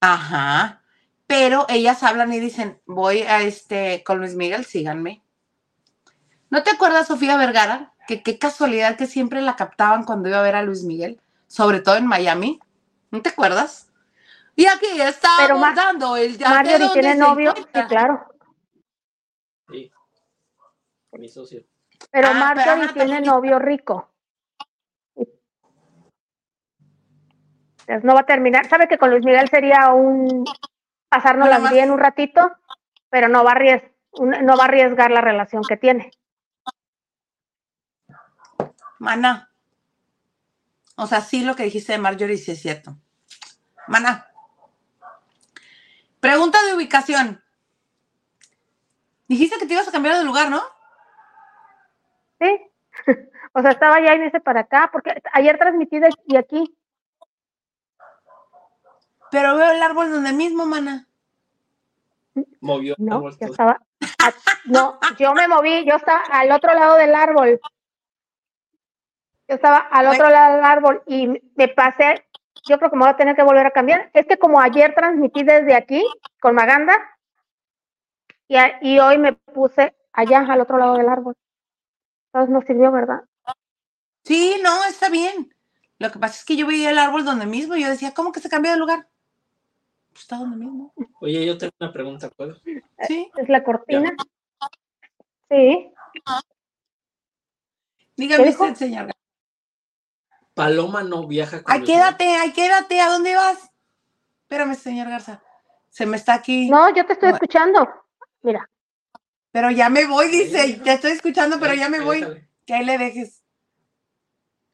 [0.00, 0.82] Ajá.
[1.26, 5.22] Pero ellas hablan y dicen, voy a este con Luis Miguel, síganme.
[6.50, 7.92] ¿No te acuerdas, Sofía Vergara?
[8.06, 11.80] Que qué casualidad que siempre la captaban cuando iba a ver a Luis Miguel, sobre
[11.80, 12.60] todo en Miami.
[13.10, 13.90] ¿No te acuerdas?
[14.54, 18.26] Y aquí estamos Pero Mar- dando el ya de Marjorie tiene novio, sí, claro.
[19.70, 19.90] Sí.
[21.12, 21.62] Mi socio.
[22.10, 24.10] Pero Ah, Marjorie tiene novio rico.
[27.86, 28.66] Entonces, no va a terminar.
[28.68, 30.44] Sabe que con Luis Miguel sería un
[31.08, 31.72] pasárnoslas más.
[31.72, 32.50] bien un ratito,
[33.10, 36.10] pero no va, a arries- un- no va a arriesgar la relación que tiene.
[38.98, 39.50] Mana.
[40.96, 42.96] O sea, sí lo que dijiste de Marjorie sí es cierto.
[43.86, 44.26] Mana.
[46.20, 47.42] Pregunta de ubicación.
[49.28, 50.62] Dijiste que te ibas a cambiar de lugar, ¿no?
[52.40, 52.60] ¿Sí?
[53.52, 56.74] o sea, estaba ya en ese para acá, porque ayer transmití de y aquí.
[59.34, 61.08] Pero veo el árbol donde mismo, mana.
[62.60, 63.80] Movió el No, árbol yo estaba.
[64.00, 64.32] a-
[64.66, 67.60] no, yo me moví, yo estaba al otro lado del árbol.
[69.48, 72.24] Yo estaba al otro lado del árbol y me pasé.
[72.68, 74.08] Yo creo que me voy a tener que volver a cambiar.
[74.14, 76.06] Es que como ayer transmití desde aquí
[76.40, 76.96] con Maganda
[78.46, 81.34] y, a- y hoy me puse allá al otro lado del árbol.
[82.32, 83.22] Entonces no sirvió, ¿verdad?
[84.22, 85.52] Sí, no, está bien.
[85.98, 88.30] Lo que pasa es que yo veía el árbol donde mismo y yo decía, ¿cómo
[88.30, 89.08] que se cambió de lugar?
[90.14, 90.94] Pues está donde mismo.
[91.20, 92.54] Oye, yo tengo una pregunta, ¿puedo?
[93.08, 93.32] Sí.
[93.36, 94.14] Es la cortina.
[95.50, 95.92] Sí.
[98.16, 99.10] Dígame usted, señor.
[100.54, 103.00] Paloma no viaja con Ay, quédate, ay, quédate.
[103.00, 103.58] ¿A dónde vas?
[104.42, 105.42] Espérame, señor Garza.
[105.88, 106.70] Se me está aquí.
[106.70, 107.88] No, yo te estoy escuchando.
[108.42, 108.70] Mira,
[109.50, 110.74] Pero ya me voy, dice.
[110.84, 112.48] Te estoy escuchando, pero Ahí- ya me ahí voy.
[112.64, 113.42] Que ahí le dejes.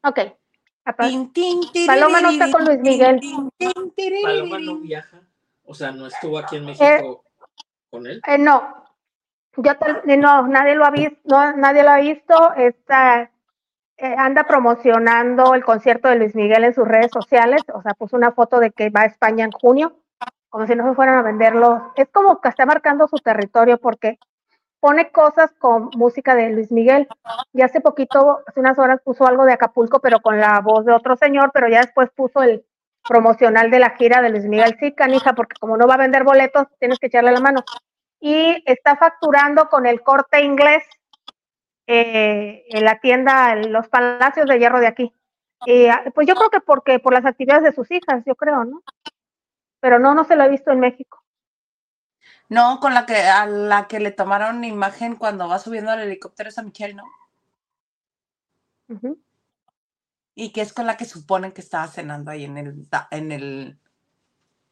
[0.03, 0.19] ok.
[0.85, 3.19] Apa- Tin, tin, Paloma no está con Luis Miguel.
[3.19, 3.49] tin,
[4.21, 5.21] Paloma no viaja.
[5.71, 7.23] O sea, no estuvo aquí en México
[7.89, 8.21] con él.
[8.27, 8.83] Eh, no,
[9.55, 12.53] yo tal- no, nadie lo ha visto, no, nadie lo ha visto.
[12.55, 13.31] Está,
[13.95, 17.61] eh, anda promocionando el concierto de Luis Miguel en sus redes sociales.
[17.73, 19.93] O sea, puso una foto de que va a España en junio,
[20.49, 21.93] como si no se fueran a venderlo.
[21.95, 24.19] Es como que está marcando su territorio porque
[24.81, 27.07] pone cosas con música de Luis Miguel.
[27.53, 30.91] Y hace poquito, hace unas horas puso algo de Acapulco, pero con la voz de
[30.91, 32.65] otro señor, pero ya después puso el
[33.07, 34.77] promocional de la gira de Luis Miguel.
[34.79, 37.63] Sí, canija, porque como no va a vender boletos, tienes que echarle la mano
[38.21, 40.83] y está facturando con el corte inglés
[41.87, 45.13] eh, en la tienda en Los Palacios de Hierro de aquí.
[45.65, 48.63] Y, ah, pues yo creo que porque por las actividades de sus hijas, yo creo,
[48.63, 48.81] ¿no?
[49.79, 51.23] Pero no, no se lo he visto en México.
[52.47, 56.49] No, con la que a la que le tomaron imagen cuando va subiendo al helicóptero
[56.49, 57.03] es a Michelle, ¿no?
[58.89, 59.19] Ujú.
[60.41, 63.77] Y que es con la que suponen que estaba cenando ahí en el, en el.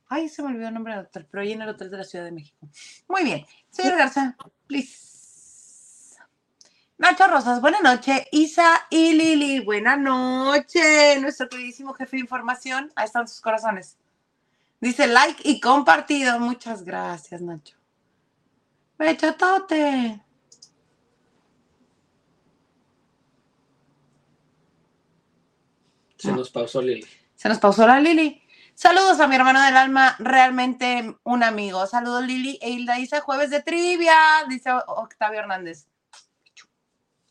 [0.07, 2.03] Ay, se me olvidó el nombre del hotel, pero ahí en el hotel de la
[2.05, 2.67] Ciudad de México.
[3.07, 3.45] Muy bien.
[3.69, 6.17] Señor Garza, please.
[6.97, 8.25] Nacho Rosas, buena noche.
[8.31, 11.19] Isa y Lili, buena noche.
[11.21, 12.91] Nuestro queridísimo jefe de información.
[12.95, 13.95] Ahí están sus corazones.
[14.81, 16.39] Dice like y compartido.
[16.39, 17.77] Muchas gracias, Nacho.
[18.97, 20.19] Bechotote.
[26.19, 27.07] Se nos pausó Lili.
[27.35, 28.43] Se nos pausó la Lili.
[28.75, 31.87] Saludos a mi hermano del alma, realmente un amigo.
[31.87, 34.15] Saludos Lili e Hilda dice jueves de trivia,
[34.47, 35.87] dice Octavio Hernández.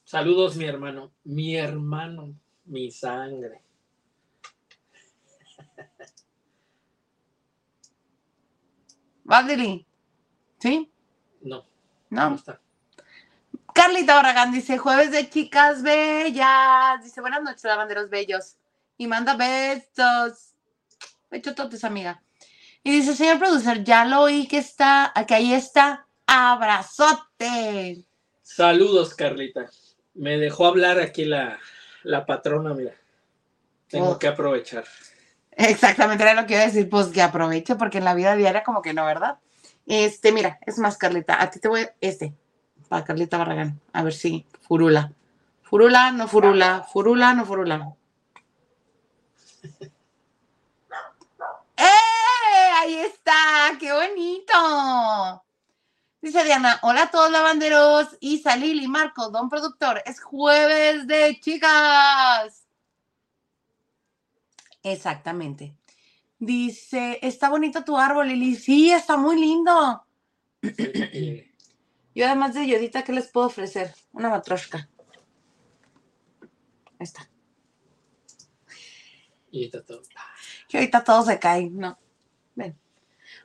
[0.05, 1.13] Saludos, mi hermano.
[1.25, 2.35] Mi hermano.
[2.65, 3.63] Mi sangre.
[9.25, 9.87] ¿Vas Lili?
[10.59, 10.91] ¿Sí?
[11.43, 11.67] No,
[12.11, 12.37] no ¿No?
[12.37, 12.61] está.
[13.75, 17.05] Carlita Barragán dice jueves de chicas bellas.
[17.05, 18.58] Dice buenas noches, lavanderos bellos.
[18.99, 20.55] Y manda besos.
[21.31, 22.23] Bechototes, amiga.
[22.83, 26.07] Y dice, señor producer, ya lo oí que está, que ahí está.
[26.27, 28.05] Abrazote.
[28.43, 29.71] Saludos, Carlita.
[30.15, 31.59] Me dejó hablar aquí la,
[32.03, 32.95] la patrona, mira.
[33.89, 34.19] Tengo Oh.
[34.19, 34.85] que aprovechar.
[35.53, 38.63] Exactamente, era lo que iba a decir, pues que aproveche, porque en la vida diaria
[38.63, 39.39] como que no, ¿verdad?
[39.87, 42.33] Este, mira, es más, Carlita, a ti te voy, este,
[42.89, 45.13] para Carlita Barragán, a ver si furula.
[45.63, 47.93] Furula, no furula, furula, no furula.
[51.77, 52.71] ¡Eh!
[52.81, 55.45] Ahí está, qué bonito.
[56.21, 62.67] Dice Diana, hola a todos lavanderos, Isa, Lili, Marco, don productor, es jueves de chicas.
[64.83, 65.77] Exactamente.
[66.39, 68.55] Dice, está bonito tu árbol, Lili.
[68.57, 70.05] Sí, está muy lindo.
[72.15, 73.95] Yo además de Yodita, ¿qué les puedo ofrecer?
[74.13, 74.89] Una matroshka.
[76.41, 77.29] Ahí está.
[79.51, 80.03] Y está todo.
[80.69, 81.99] Que ahorita todo se cae, ¿no?
[82.55, 82.77] Ven.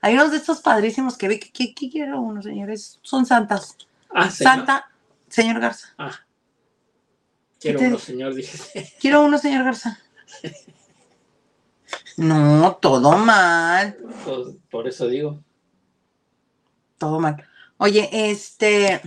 [0.01, 1.39] Hay unos de estos padrísimos que vi.
[1.39, 2.99] que que- que quiero unos, señores?
[3.01, 3.77] Son santas.
[4.09, 4.53] Ah, señor.
[4.55, 4.91] Santa,
[5.29, 5.93] señor Garza.
[5.97, 6.11] Ah.
[7.59, 8.93] Quiero ¿Qué te- uno, señor, dije.
[8.99, 9.99] Quiero uno, señor Garza.
[12.17, 13.97] No, todo mal.
[14.25, 15.39] Pues, por eso digo.
[16.97, 17.47] Todo mal.
[17.77, 19.01] Oye, este.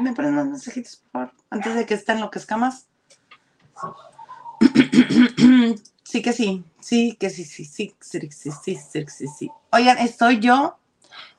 [0.00, 1.32] ¿Me ponen unos mensajitos, por favor?
[1.50, 2.88] Antes de que estén lo que escamas.
[6.04, 6.62] Sí que sí.
[6.80, 9.50] Sí, que sí, sí, sí, sí, sí, sí, sí, sí, sí.
[9.72, 10.78] Oigan, estoy yo.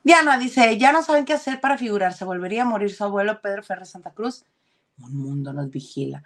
[0.03, 2.25] Diana dice, ya no saben qué hacer para figurarse.
[2.25, 4.43] Volvería a morir su abuelo Pedro Ferrer Santa Cruz.
[5.01, 6.23] Un mundo nos vigila.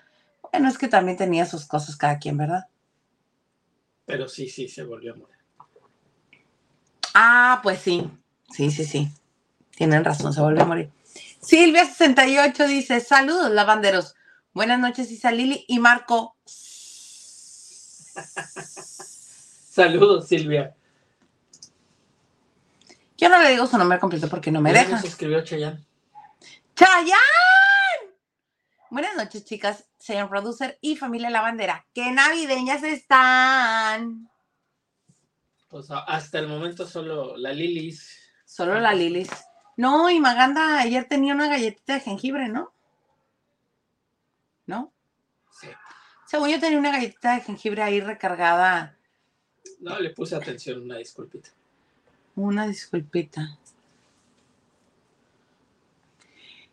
[0.51, 2.65] Bueno, es que también tenía sus cosas cada quien, ¿verdad?
[4.05, 5.35] Pero sí, sí, se volvió a morir.
[7.13, 8.09] Ah, pues sí.
[8.51, 9.11] Sí, sí, sí.
[9.75, 10.89] Tienen razón, se volvió a morir.
[11.41, 14.15] Silvia68 dice, saludos, lavanderos.
[14.53, 16.35] Buenas noches, Isa Lili y Marco.
[19.69, 20.75] Saludos, Silvia.
[23.17, 24.91] Yo no le digo su nombre completo porque no me deja.
[24.91, 25.85] nos escribió Chayanne.
[26.75, 27.19] ¡Chayán!
[28.89, 31.85] Buenas noches, chicas, señor producer y familia lavandera.
[31.93, 34.29] ¡Qué navideñas están!
[35.67, 38.17] Pues hasta el momento solo la Lilis.
[38.45, 39.29] Solo la Lilis.
[39.77, 42.73] No, y Maganda ayer tenía una galletita de jengibre, ¿no?
[44.65, 44.91] ¿No?
[46.29, 48.95] Según yo tenía una galletita de jengibre ahí recargada.
[49.79, 51.49] No, le puse atención, una disculpita.
[52.35, 53.57] Una disculpita.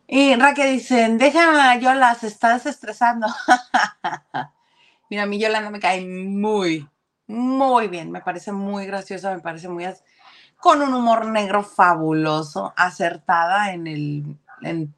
[0.05, 3.25] Y Raquel dicen, déjame a Yola, se está desestresando.
[5.09, 6.87] Mira, a mí Yolanda me cae muy,
[7.25, 8.11] muy bien.
[8.11, 9.85] Me parece muy graciosa, me parece muy...
[10.57, 14.37] con un humor negro fabuloso, acertada en el...
[14.61, 14.93] En,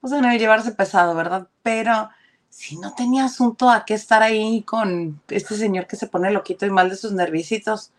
[0.00, 1.48] pues en el llevarse pesado, ¿verdad?
[1.64, 2.10] Pero
[2.56, 6.64] si no tenía asunto a qué estar ahí con este señor que se pone loquito
[6.64, 7.92] y mal de sus nervicitos,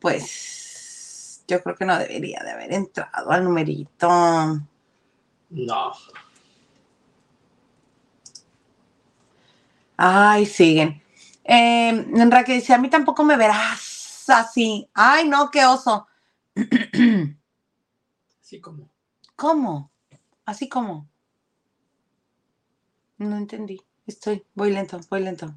[0.00, 4.08] pues yo creo que no debería de haber entrado al numerito.
[5.50, 5.92] No.
[9.96, 11.00] Ay, siguen.
[11.44, 14.88] Eh, Raquel dice, a mí tampoco me verás así.
[14.94, 16.08] Ay, no, qué oso.
[18.42, 18.90] Así como.
[19.36, 19.92] ¿Cómo?
[20.44, 21.08] ¿Así como?
[23.18, 23.80] No entendí.
[24.12, 25.54] Estoy, voy lento, voy lento.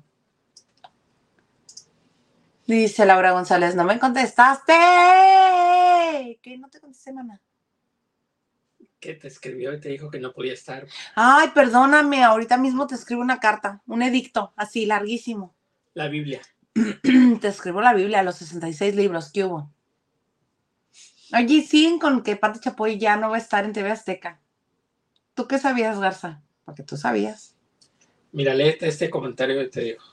[2.66, 4.74] Dice Laura González, no me contestaste.
[6.42, 6.58] ¿Qué?
[6.58, 7.42] No te contesté, mana.
[9.00, 10.88] que te escribió y te dijo que no podía estar.
[11.16, 15.54] Ay, perdóname, ahorita mismo te escribo una carta, un edicto, así larguísimo.
[15.94, 16.42] La Biblia.
[17.42, 19.72] te escribo la Biblia, los 66 libros que hubo.
[21.38, 24.40] Oye, siguen con que Pati Chapoy ya no va a estar en TV Azteca.
[25.36, 26.42] ¿Tú qué sabías, Garza?
[26.64, 27.55] Porque tú sabías.
[28.36, 30.04] Mira, léete este comentario y te digo.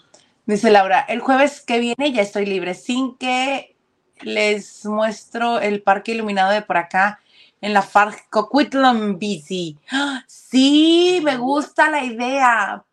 [0.46, 3.74] Dice Laura, el jueves que viene ya estoy libre, sin que
[4.20, 7.20] les muestro el parque iluminado de por acá
[7.60, 9.76] en la FARC Coquitlam Bici.
[9.90, 10.22] ¡Ah!
[10.28, 12.84] Sí, me gusta la idea.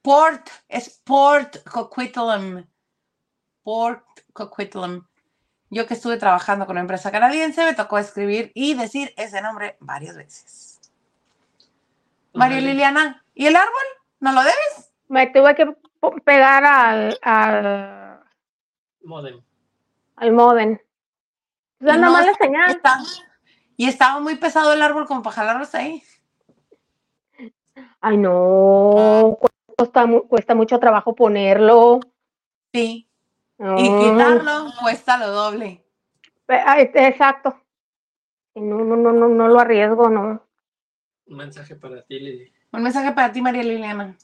[0.00, 2.66] Port, es Port Coquitlam.
[3.62, 5.06] Port Coquitlam.
[5.68, 9.76] Yo que estuve trabajando con una empresa canadiense, me tocó escribir y decir ese nombre
[9.80, 10.80] varias veces.
[12.32, 12.62] María.
[12.62, 13.99] Liliana, ¿y el árbol?
[14.20, 14.92] ¿No lo debes?
[15.08, 15.66] Me tuve que
[16.24, 18.20] pegar al, al,
[19.02, 19.40] Modem.
[20.16, 20.78] al modem.
[21.80, 22.70] Y anda no mala está- señal.
[22.70, 22.98] está-
[23.76, 26.02] y estaba muy pesado el árbol como para jalarlos ahí.
[28.00, 29.38] Ay, no.
[29.76, 32.00] Cuesta, mu- cuesta mucho trabajo ponerlo.
[32.72, 33.08] Sí.
[33.58, 33.76] Y No.
[33.76, 35.84] quitarlo cuesta lo doble.
[36.48, 37.58] Ah, este, Exacto.
[38.54, 40.42] No, no, no, no, no lo arriesgo, no.
[41.26, 42.52] Un mensaje para ti, Lili.
[42.72, 44.14] Un mensaje para ti, María Liliana.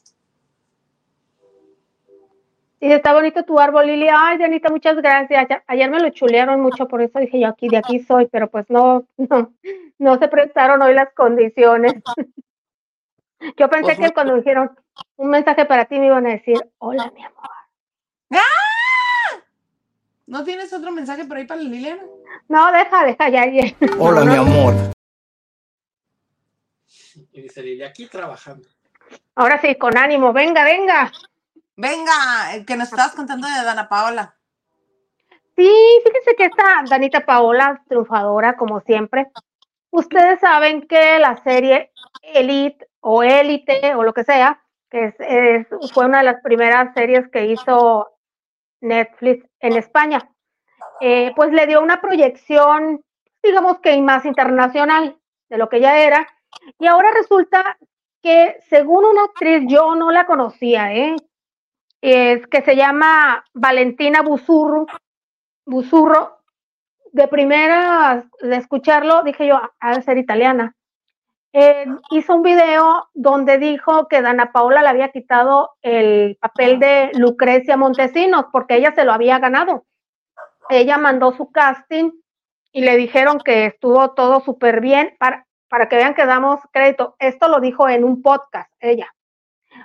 [2.78, 4.08] Y está bonito tu árbol, Lili.
[4.12, 5.48] Ay, Janita, muchas gracias.
[5.66, 8.68] Ayer, me lo chulearon mucho, por eso dije yo aquí, de aquí soy, pero pues
[8.68, 9.52] no, no,
[9.98, 11.94] no se prestaron hoy las condiciones.
[13.58, 14.70] Yo pensé Pues que cuando dijeron
[15.16, 17.50] un mensaje para ti me iban a decir, hola, mi amor.
[20.26, 22.02] ¿No tienes otro mensaje por ahí para Liliana?
[22.48, 23.62] No, deja, deja, ya, ya.
[23.98, 24.42] Hola, No, mi no.
[24.42, 24.95] amor.
[27.32, 28.68] Y dice Lili, aquí trabajando.
[29.34, 31.12] Ahora sí, con ánimo, venga, venga.
[31.76, 34.34] Venga, el que nos estabas contando de Dana Paola.
[35.56, 35.70] Sí,
[36.04, 39.26] fíjense que esta Danita Paola, triunfadora como siempre.
[39.90, 41.92] Ustedes saben que la serie
[42.22, 46.92] Elite o Élite o lo que sea, que es, es- fue una de las primeras
[46.94, 48.10] series que hizo
[48.80, 50.28] Netflix en España,
[51.00, 53.02] eh, pues le dio una proyección,
[53.42, 55.16] digamos que más internacional
[55.48, 56.26] de lo que ya era.
[56.78, 57.78] Y ahora resulta
[58.22, 61.16] que según una actriz, yo no la conocía, ¿eh?
[62.00, 64.86] es que se llama Valentina Busurro,
[65.64, 66.38] Busurro,
[67.12, 70.76] de primera de escucharlo, dije yo, ha ser italiana.
[71.52, 77.10] Eh, hizo un video donde dijo que Dana Paola le había quitado el papel de
[77.14, 79.86] Lucrecia Montesinos porque ella se lo había ganado.
[80.68, 82.10] Ella mandó su casting
[82.72, 87.16] y le dijeron que estuvo todo súper bien para, para que vean que damos crédito.
[87.18, 89.12] Esto lo dijo en un podcast, ella.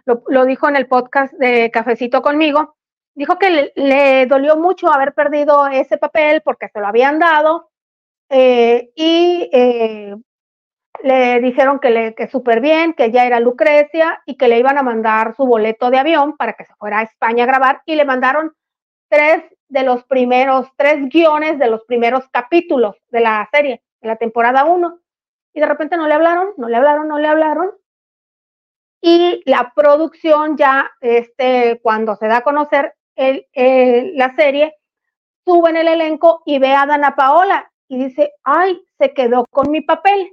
[0.05, 2.75] Lo, lo dijo en el podcast de Cafecito conmigo
[3.13, 7.69] dijo que le, dolió mucho haber perdido ese papel porque se lo habían dado
[8.29, 10.15] eh, y eh,
[11.03, 14.77] le dijeron que, le, que súper bien, que ya era Lucrecia y que le iban
[14.77, 17.95] a mandar su boleto de avión para que se fuera a España a grabar y
[17.95, 18.53] le mandaron
[19.09, 24.15] tres de los primeros, tres guiones de los primeros capítulos de la serie, de la
[24.15, 24.99] temporada 1.
[25.53, 27.71] Y de repente no le hablaron, no le hablaron, no le hablaron.
[29.01, 34.75] Y la producción ya, este, cuando se da a conocer la serie,
[35.45, 39.69] sube en el elenco y ve a Dana Paola y dice, ay, se quedó con
[39.69, 40.31] mi papel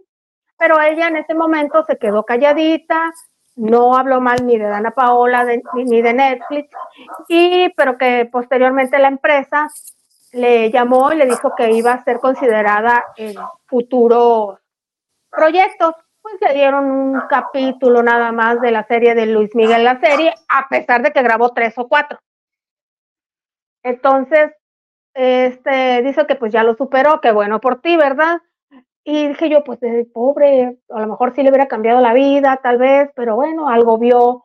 [0.58, 3.12] pero ella en ese momento se quedó calladita,
[3.54, 6.68] no habló mal ni de Dana Paola ni de Netflix,
[7.28, 9.68] y pero que posteriormente la empresa
[10.32, 13.34] le llamó y le dijo que iba a ser considerada en
[13.66, 14.58] futuros
[15.30, 15.94] proyectos.
[16.20, 20.34] Pues le dieron un capítulo nada más de la serie de Luis Miguel, la serie,
[20.48, 22.18] a pesar de que grabó tres o cuatro.
[23.82, 24.52] Entonces,
[25.14, 28.40] este dice que pues ya lo superó, que bueno por ti, ¿verdad?
[29.04, 32.58] Y dije yo, pues de pobre, a lo mejor sí le hubiera cambiado la vida,
[32.62, 34.44] tal vez, pero bueno, algo vio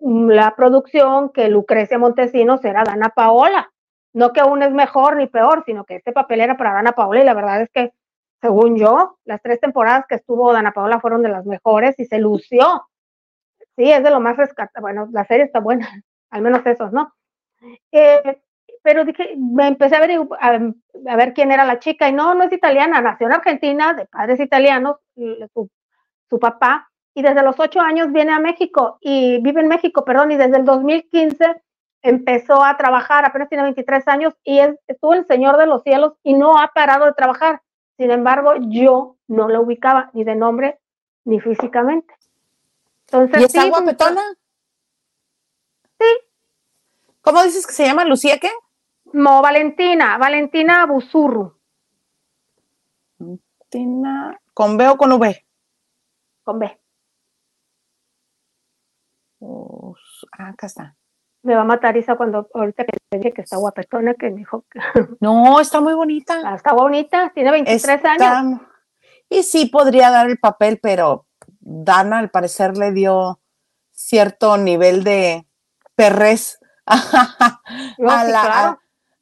[0.00, 3.70] la producción que Lucrecia Montesinos era Dana Paola.
[4.12, 7.20] No que aún es mejor ni peor, sino que este papel era para Dana Paola
[7.20, 7.92] y la verdad es que,
[8.44, 12.18] según yo, las tres temporadas que estuvo Dana Paola fueron de las mejores y se
[12.18, 12.86] lució.
[13.74, 14.82] Sí, es de lo más rescatable.
[14.82, 15.88] Bueno, la serie está buena,
[16.30, 17.14] al menos esos, ¿no?
[17.90, 18.42] Eh,
[18.82, 22.44] pero dije, me empecé a ver, a, ver quién era la chica y no, no
[22.44, 25.70] es italiana, nació en Argentina, de padres italianos, su,
[26.28, 30.32] su, papá, y desde los ocho años viene a México y vive en México, perdón,
[30.32, 31.62] y desde el 2015
[32.02, 36.12] empezó a trabajar, apenas tiene 23 años y es, estuvo el Señor de los Cielos
[36.22, 37.62] y no ha parado de trabajar.
[37.96, 40.80] Sin embargo, yo no la ubicaba ni de nombre
[41.24, 42.14] ni físicamente.
[43.06, 44.22] Entonces, ¿Y está sí, guapetona?
[45.98, 46.06] Sí.
[47.20, 48.04] ¿Cómo dices que se llama?
[48.04, 48.50] ¿Lucía qué?
[49.12, 51.56] No, Valentina, Valentina Busurru.
[53.18, 55.46] Valentina, ¿con B o con V?
[56.42, 56.80] Con B.
[60.32, 60.96] ah, acá está.
[61.44, 64.38] Me va a matar Isa cuando ahorita que te dije que está guapetona, que me
[64.38, 64.80] dijo que...
[65.20, 66.40] No, está muy bonita.
[66.44, 68.60] Ah, está bonita, tiene 23 años.
[69.28, 71.26] Y sí podría dar el papel, pero
[71.60, 73.40] Dana al parecer le dio
[73.92, 75.46] cierto nivel de
[75.94, 77.60] perrés a,
[77.98, 78.80] la,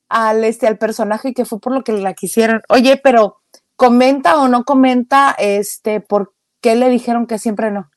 [0.08, 2.62] al, este, al personaje que fue por lo que la quisieron.
[2.68, 3.42] Oye, pero
[3.74, 7.90] comenta o no comenta este por qué le dijeron que siempre no.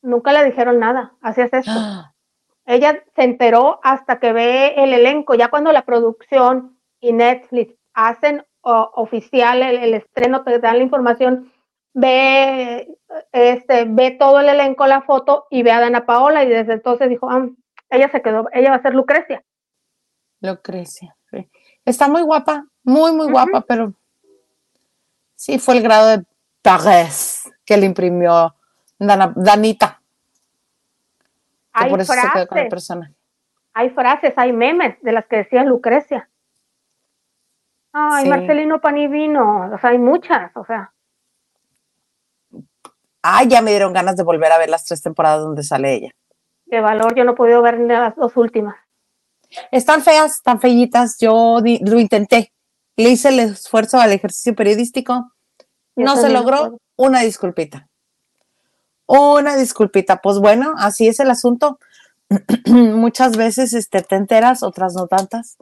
[0.00, 1.72] Nunca le dijeron nada, así es esto.
[2.66, 8.44] Ella se enteró hasta que ve el elenco, ya cuando la producción y Netflix hacen
[8.62, 11.52] oficial el, estreno, te dan la información,
[11.94, 12.88] ve,
[13.30, 17.08] este, ve todo el elenco, la foto y ve a Dana Paola y desde entonces
[17.08, 17.48] dijo, ah,
[17.90, 19.44] ella se quedó, ella va a ser Lucrecia.
[20.40, 21.16] Lucrecia.
[21.84, 23.94] Está muy guapa, muy, muy guapa, pero
[25.36, 26.24] sí fue el grado de
[26.62, 28.56] Parés que le imprimió
[28.98, 29.95] Danita.
[31.76, 32.48] Hay frases,
[33.74, 36.30] hay frases, hay memes de las que decía Lucrecia.
[37.92, 40.92] Ay, Marcelino Panivino, o sea, hay muchas, o sea.
[43.22, 46.10] Ay, ya me dieron ganas de volver a ver las tres temporadas donde sale ella.
[46.64, 48.76] De valor, yo no he podido ver las dos últimas.
[49.70, 51.18] Están feas, están feyitas.
[51.18, 52.52] Yo lo intenté.
[52.96, 55.32] Le hice el esfuerzo al ejercicio periodístico.
[55.94, 56.78] No se logró.
[56.96, 57.88] Una disculpita.
[59.06, 60.20] Una disculpita.
[60.20, 61.78] Pues bueno, así es el asunto.
[62.66, 65.56] Muchas veces este, te enteras, otras no tantas.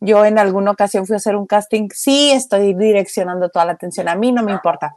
[0.00, 1.88] Yo en alguna ocasión fui a hacer un casting.
[1.92, 4.08] Sí, estoy direccionando toda la atención.
[4.08, 4.94] A mí no me importa.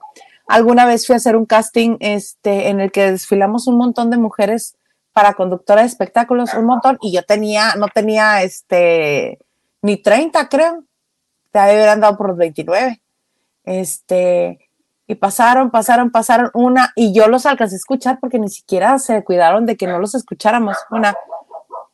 [0.48, 4.18] Alguna vez fui a hacer un casting este, en el que desfilamos un montón de
[4.18, 4.78] mujeres
[5.12, 9.40] para conductora de espectáculos, un montón, y yo tenía, no tenía este,
[9.82, 10.84] ni 30, creo,
[11.52, 13.02] te habían dado por los 29.
[13.64, 14.67] Este,
[15.08, 19.24] y pasaron, pasaron, pasaron una, y yo los alcancé a escuchar porque ni siquiera se
[19.24, 20.78] cuidaron de que no los escucháramos.
[20.92, 21.16] Una,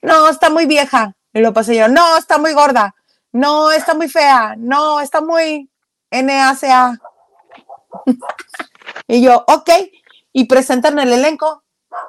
[0.01, 1.15] no, está muy vieja.
[1.31, 2.95] Y lo pasé yo, no, está muy gorda.
[3.31, 4.55] No, está muy fea.
[4.57, 5.69] No, está muy
[6.11, 6.97] NACA.
[9.07, 9.69] y yo, ok.
[10.31, 11.63] Y presentan el elenco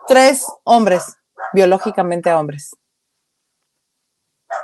[0.07, 1.19] tres hombres,
[1.53, 2.75] biológicamente hombres.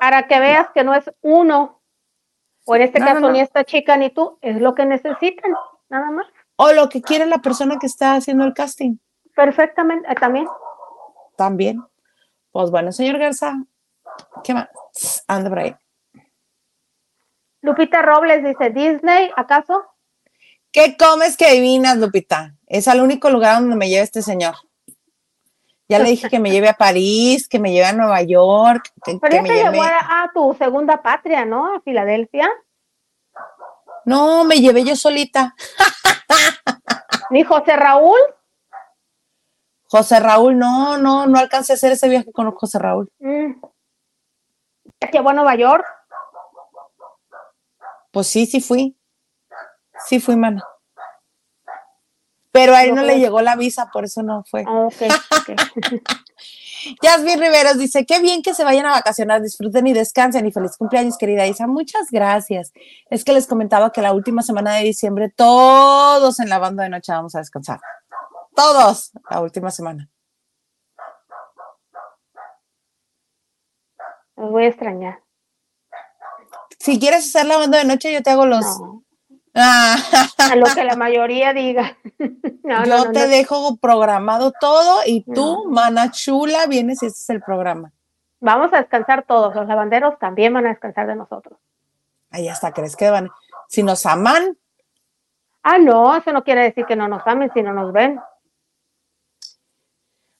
[0.00, 1.82] Para que veas que no es uno,
[2.64, 5.52] o en este caso ni esta chica ni tú, es lo que necesitan,
[5.90, 6.26] nada más.
[6.56, 8.96] O lo que quiere la persona que está haciendo el casting.
[9.34, 10.46] Perfectamente, eh, también.
[11.36, 11.82] También.
[12.52, 13.54] Pues bueno, señor Garza,
[14.44, 14.68] ¿qué más?
[15.28, 15.76] Anda por ahí.
[17.62, 19.84] Lupita Robles dice, Disney, ¿acaso?
[20.72, 22.54] ¿Qué comes que adivinas, Lupita?
[22.66, 24.54] Es al único lugar donde me lleva este señor.
[25.88, 28.90] Ya le dije que me lleve a París, que me lleve a Nueva York.
[29.04, 31.74] Que, Pero que ya me te lleve- llevó a, a tu segunda patria, ¿no?
[31.74, 32.48] A Filadelfia.
[34.04, 35.54] No, me llevé yo solita.
[37.30, 38.18] Ni José Raúl.
[39.84, 43.10] José Raúl, no, no, no alcancé a hacer ese viaje con José Raúl.
[43.18, 43.60] Mm.
[44.98, 45.84] ¿Te llevó a Nueva York?
[48.12, 48.96] Pues sí, sí fui.
[50.06, 50.64] Sí fui, mana.
[52.52, 54.64] Pero a él No le llegó la visa, por eso no fue.
[54.66, 55.02] Ah, ok,
[55.38, 55.50] ok.
[57.02, 60.76] Yasmin Riveros dice, qué bien que se vayan a vacacionar, disfruten y descansen y feliz
[60.76, 61.66] cumpleaños, querida Isa.
[61.66, 62.72] Muchas gracias.
[63.10, 66.90] Es que les comentaba que la última semana de diciembre todos en la banda de
[66.90, 67.80] noche vamos a descansar.
[68.54, 70.08] Todos la última semana.
[74.36, 75.22] Los voy a extrañar.
[76.78, 78.64] Si quieres hacer la banda de noche, yo te hago los...
[78.64, 78.99] No,
[79.54, 81.96] a lo que la mayoría diga.
[82.62, 87.16] No, yo no, no, te dejo programado todo y tú, mana chula, vienes y ese
[87.22, 87.90] es el programa.
[88.38, 89.54] Vamos a descansar todos.
[89.56, 91.58] Los lavanderos también van a descansar de nosotros.
[92.30, 93.28] Ahí hasta crees que van.
[93.68, 94.56] Si nos aman,
[95.62, 98.20] Ah, no, eso no quiere decir que no nos amen si no nos ven.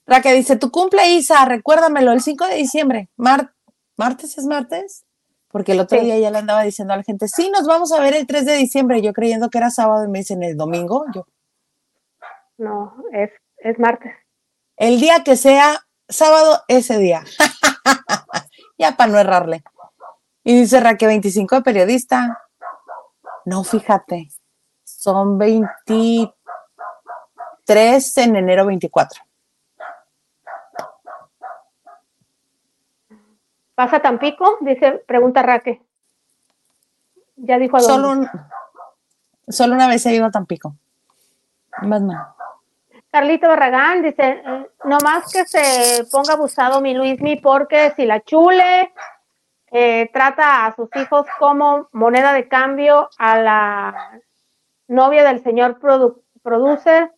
[0.07, 3.09] Raquel dice, tu cumple, Isa, recuérdamelo, el 5 de diciembre.
[3.17, 3.53] Mar-
[3.97, 5.05] ¿Martes es martes?
[5.51, 6.05] Porque el otro Sí.
[6.05, 8.45] día ya le andaba diciendo a la gente, sí, nos vamos a ver el 3
[8.45, 9.01] de diciembre.
[9.01, 11.05] Yo creyendo que era sábado y me dicen el domingo.
[11.13, 11.25] Yo,
[12.57, 14.13] No, es, es martes.
[14.77, 17.23] el día que sea sábado, ese día.
[18.77, 19.63] ya para no errarle.
[20.43, 22.39] Y dice Raquel, 25 de periodista.
[23.45, 24.29] No, fíjate,
[24.83, 26.33] son 23
[28.17, 29.21] en enero 24.
[33.81, 34.59] ¿Pasa a Tampico?
[34.61, 35.81] Dice, pregunta Raque.
[37.35, 37.95] Ya dijo a dónde.
[37.95, 38.29] Solo, un-
[39.47, 40.75] solo una vez he ido a Tampico.
[41.81, 42.13] Más no.
[43.09, 48.19] Carlito Barragán dice, eh, no más que se ponga abusado mi Luismi porque si la
[48.21, 48.93] chule
[49.71, 54.21] eh, trata a sus hijos como moneda de cambio a la
[54.89, 57.11] novia del señor produ- producer,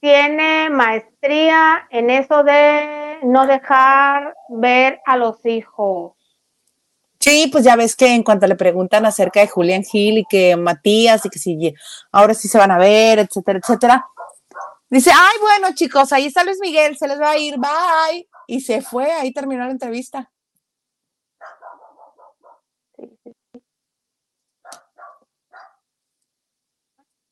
[0.00, 6.12] tiene maestría en eso de no dejar ver a los hijos.
[7.18, 10.56] Sí, pues ya ves que en cuanto le preguntan acerca de Julián Gil y que
[10.56, 11.72] Matías y que si
[12.10, 14.06] ahora sí se van a ver, etcétera, etcétera,
[14.90, 18.28] dice, ay, bueno, chicos, ahí está Luis Miguel, se les va a ir, bye.
[18.48, 20.32] Y se fue, ahí terminó la entrevista.
[22.96, 23.62] Sí, sí, sí.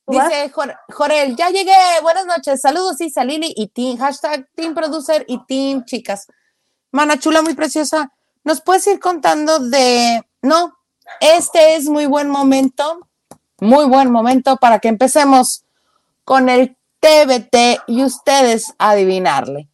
[0.11, 5.43] Dice Jor- Jorel, ya llegué, buenas noches, saludos Lili y Team, hashtag Team Producer y
[5.45, 6.27] Team Chicas.
[6.91, 8.11] Mana chula, muy preciosa,
[8.43, 10.77] ¿nos puedes ir contando de, no,
[11.21, 13.07] este es muy buen momento,
[13.59, 15.63] muy buen momento para que empecemos
[16.25, 19.69] con el TBT y ustedes adivinarle.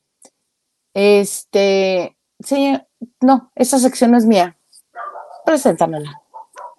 [0.94, 2.86] Este, señor,
[3.22, 4.58] no, esta sección no es mía,
[5.46, 6.22] preséntamela.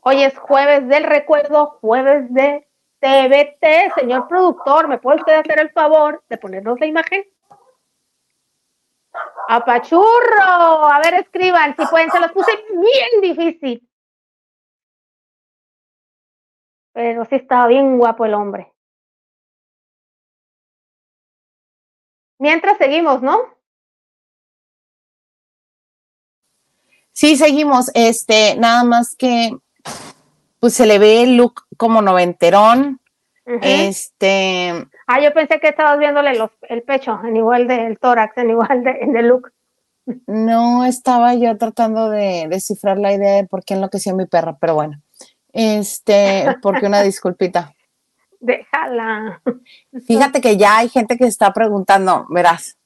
[0.03, 2.68] Hoy es jueves del recuerdo, jueves de
[3.01, 3.95] TBT.
[3.95, 7.25] Señor productor, ¿me puede usted hacer el favor de ponernos la imagen?
[9.49, 13.89] Apachurro, a ver, escriban, si pueden, se los puse bien difícil.
[16.93, 18.73] Pero sí estaba bien guapo el hombre.
[22.39, 23.59] Mientras seguimos, ¿no?
[27.13, 27.91] Sí, seguimos.
[27.95, 29.51] Este, nada más que
[30.61, 33.01] pues se le ve el look como noventerón.
[33.63, 34.75] Este,
[35.11, 38.85] Ah, yo pensé que estabas viéndole los, el pecho, en igual del tórax, en igual
[38.85, 39.51] de, en el look.
[40.27, 44.75] no estaba yo tratando de descifrar la idea de por qué enloqueció mi perra, pero
[44.75, 45.01] bueno.
[45.51, 47.73] Este, porque una disculpita.
[48.41, 49.41] Déjala.
[50.07, 52.77] Fíjate que ya hay gente que está preguntando, verás.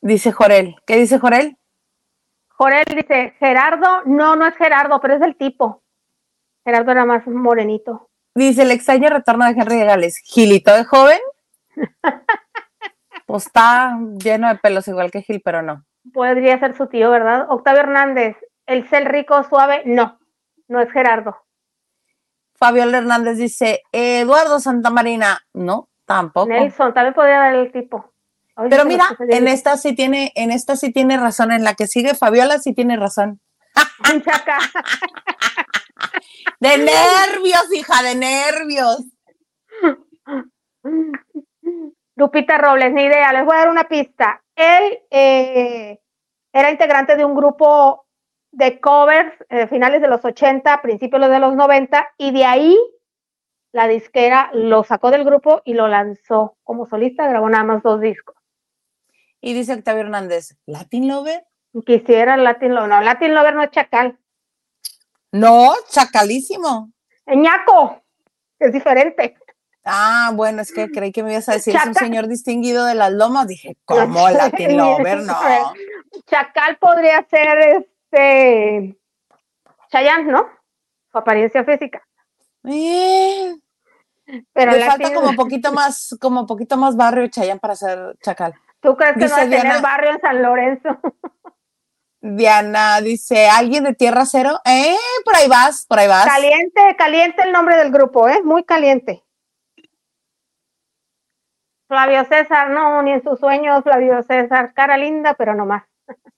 [0.00, 0.76] Dice Jorel.
[0.86, 1.58] ¿Qué dice Jorel?
[2.50, 5.82] Jorel dice, Gerardo, no, no es Gerardo, pero es el tipo.
[6.66, 8.10] Gerardo era más morenito.
[8.34, 10.18] Dice el extraño retorno de Henry de Gales.
[10.24, 11.20] ¿Gilito de joven?
[13.26, 15.84] Pues está lleno de pelos igual que Gil, pero no.
[16.14, 17.46] Podría ser su tío, ¿verdad?
[17.50, 18.36] Octavio Hernández,
[18.66, 20.20] el cel rico suave, no,
[20.68, 21.36] no es Gerardo.
[22.54, 25.40] Fabiola Hernández dice, Eduardo Santamarina.
[25.52, 26.46] No, tampoco.
[26.46, 28.12] Nelson, también podría dar el tipo.
[28.70, 32.14] Pero mira, en esta sí tiene, en esta sí tiene razón, en la que sigue
[32.14, 33.40] Fabiola sí tiene razón.
[34.24, 34.58] Chaca.
[36.60, 39.04] De nervios, hija, de nervios.
[42.16, 44.42] Lupita Robles, ni idea, les voy a dar una pista.
[44.54, 46.00] Él eh,
[46.52, 48.06] era integrante de un grupo
[48.52, 52.78] de covers eh, finales de los 80, principios de los 90, y de ahí
[53.72, 58.00] la disquera lo sacó del grupo y lo lanzó como solista, grabó nada más dos
[58.00, 58.34] discos.
[59.42, 61.44] Y dice Octavio Hernández, ¿Latin Lover?
[61.84, 62.88] Quisiera Latin Lover.
[62.88, 64.18] No, Latin Lover no es chacal.
[65.38, 66.90] No, chacalísimo.
[67.26, 68.02] Ñaco,
[68.58, 69.36] es diferente.
[69.84, 72.94] Ah, bueno, es que creí que me ibas a decir, es un señor distinguido de
[72.94, 73.46] las lomas.
[73.46, 75.22] Dije, ¿cómo Latin Lover?
[75.22, 75.34] No.
[76.26, 78.98] Chacal podría ser este
[79.90, 80.48] Chayanne, ¿no?
[81.12, 82.02] Su apariencia física.
[82.64, 83.54] Eh,
[84.52, 88.54] pero le falta como poquito más, como poquito más barrio Chayanne para ser Chacal.
[88.80, 90.88] ¿Tú crees que no va a tener barrio en San Lorenzo?
[92.34, 94.58] Diana dice, ¿alguien de Tierra Cero?
[94.64, 96.26] Eh, por ahí vas, por ahí vas.
[96.26, 98.42] Caliente, caliente el nombre del grupo, ¿eh?
[98.42, 99.22] Muy caliente.
[101.86, 105.84] Flavio César, no, ni en sus sueños, Flavio César, cara linda, pero no más.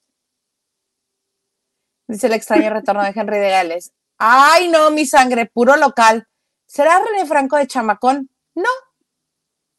[2.07, 3.93] Dice el extraño retorno de Henry de Gales.
[4.19, 6.27] Ay, no, mi sangre, puro local.
[6.67, 8.29] ¿Será René Franco de Chamacón?
[8.55, 8.69] No,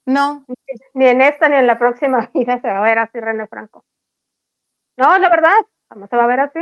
[0.05, 0.45] no.
[0.93, 3.85] Ni en esta ni en la próxima vida se va a ver así René Franco.
[4.97, 6.59] No, la verdad, ¿cómo se va a ver así?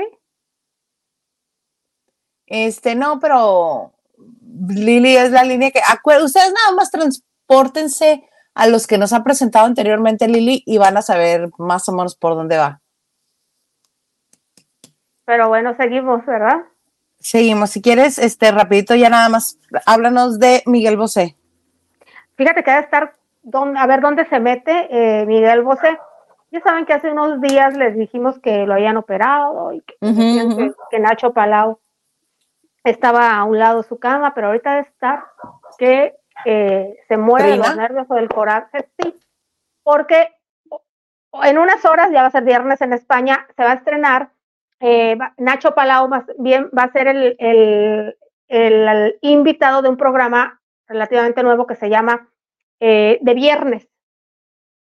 [2.46, 3.94] Este, no, pero
[4.70, 5.82] Lili es la línea que.
[6.24, 11.02] Ustedes nada más transportense a los que nos ha presentado anteriormente Lili y van a
[11.02, 12.82] saber más o menos por dónde va.
[15.26, 16.64] Pero bueno, seguimos, ¿verdad?
[17.20, 17.72] Seguimos.
[17.72, 21.36] Si quieres, este, rapidito ya nada más, háblanos de Miguel Bosé.
[22.36, 23.14] Fíjate que debe estar,
[23.54, 26.00] a ver dónde se mete eh, Miguel Bosé.
[26.58, 31.32] Ya saben que hace unos días les dijimos que lo habían operado y que, Nacho
[31.32, 31.80] Palau
[32.84, 35.24] estaba a un lado de su cama, pero ahorita debe estar
[35.78, 39.14] que eh, se muere de los nervios o del coraje, sí,
[39.84, 40.34] porque
[41.44, 44.32] en unas horas, ya va a ser viernes en España, se va a estrenar
[44.80, 48.16] eh, Nacho Palau va, bien, va a ser el,
[49.22, 52.32] invitado de un programa relativamente nuevo que se llama
[52.80, 53.88] eh, De Viernes.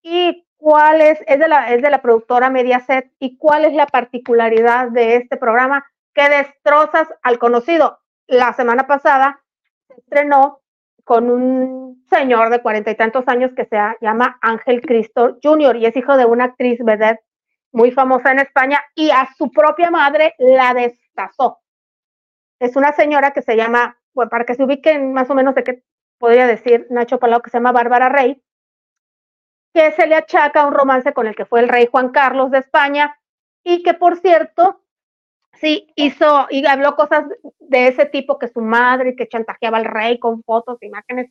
[0.04, 1.20] ¿Y cuál es?
[1.28, 3.12] Es de, la, es de la productora Mediaset.
[3.20, 5.86] ¿Y cuál es la particularidad de este programa?
[6.14, 8.00] Que destrozas al conocido.
[8.28, 9.42] La semana pasada
[9.88, 10.62] se estrenó
[11.04, 15.76] con un señor de cuarenta y tantos años que se llama Ángel Cristo Jr.
[15.78, 17.22] y es hijo de una actriz vedette
[17.76, 21.60] muy famosa en España, y a su propia madre la destazó.
[22.58, 23.98] Es una señora que se llama,
[24.32, 25.84] para que se ubiquen más o menos de qué
[26.18, 28.42] podría decir Nacho Palau, que se llama Bárbara Rey,
[29.76, 32.60] que se le achaca un romance con el que fue el rey Juan Carlos de
[32.60, 33.20] España,
[33.62, 34.80] y que por cierto,
[35.60, 37.26] sí, hizo y habló cosas
[37.60, 41.28] de ese tipo que su madre, que chantajeaba al rey con fotos, imágenes,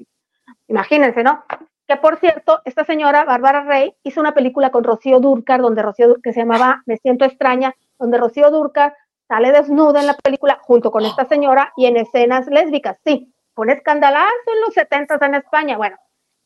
[0.68, 1.42] imagínense, ¿no?
[1.88, 6.20] que por cierto, esta señora, Bárbara Rey, hizo una película con Rocío Durcar, donde Rocío,
[6.22, 8.94] que se llamaba Me siento extraña, donde Rocío Durcar
[9.26, 12.98] sale desnuda en la película junto con esta señora y en escenas lésbicas.
[13.04, 15.76] Sí, fue un escandalazo en los 70 en España.
[15.78, 15.96] Bueno,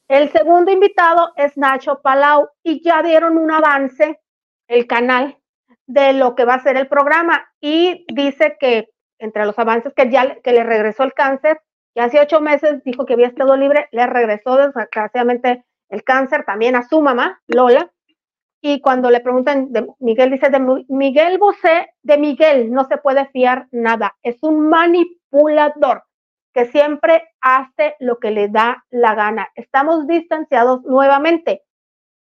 [0.08, 4.20] el segundo invitado es Nacho Palau y ya dieron un avance,
[4.66, 5.38] el canal,
[5.86, 7.46] de lo que va a ser el programa.
[7.60, 8.88] Y dice que
[9.18, 11.60] entre los avances que ya que le regresó el cáncer,
[11.94, 16.76] y hace ocho meses dijo que había estado libre, le regresó desgraciadamente el cáncer también
[16.76, 17.90] a su mamá, Lola,
[18.60, 23.26] y cuando le preguntan, de Miguel dice, de Miguel Bosé, de Miguel no se puede
[23.26, 26.04] fiar nada, es un manipulador
[26.58, 29.48] que siempre hace lo que le da la gana.
[29.54, 31.62] Estamos distanciados nuevamente.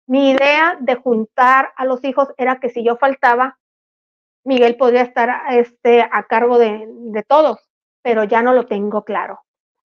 [0.07, 3.59] Mi idea de juntar a los hijos era que si yo faltaba,
[4.43, 7.59] Miguel podría estar este, a cargo de, de todos,
[8.01, 9.41] pero ya no lo tengo claro.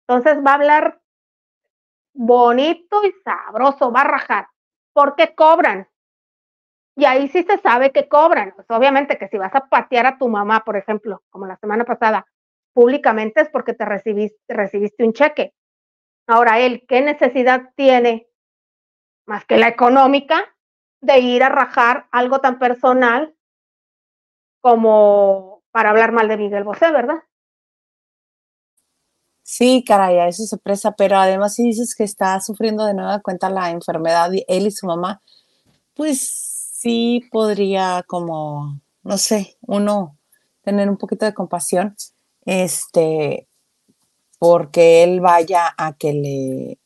[0.06, 1.00] Entonces va a hablar
[2.14, 4.46] bonito y sabroso, va a rajar,
[4.92, 5.88] porque cobran.
[6.94, 8.52] Y ahí sí se sabe que cobran.
[8.54, 11.84] Pues obviamente que si vas a patear a tu mamá, por ejemplo, como la semana
[11.84, 12.24] pasada,
[12.76, 15.54] públicamente es porque te recibiste, recibiste un cheque.
[16.26, 18.28] Ahora él, ¿qué necesidad tiene,
[19.24, 20.44] más que la económica,
[21.00, 23.34] de ir a rajar algo tan personal
[24.60, 27.20] como para hablar mal de Miguel Bosé, verdad?
[29.42, 33.20] Sí, caray, a eso se presa, pero además si dices que está sufriendo de nueva
[33.20, 35.22] cuenta la enfermedad, él y su mamá,
[35.94, 36.20] pues
[36.74, 40.18] sí podría como, no sé, uno
[40.60, 41.96] tener un poquito de compasión,
[42.46, 43.46] este,
[44.38, 46.78] porque él vaya a que le,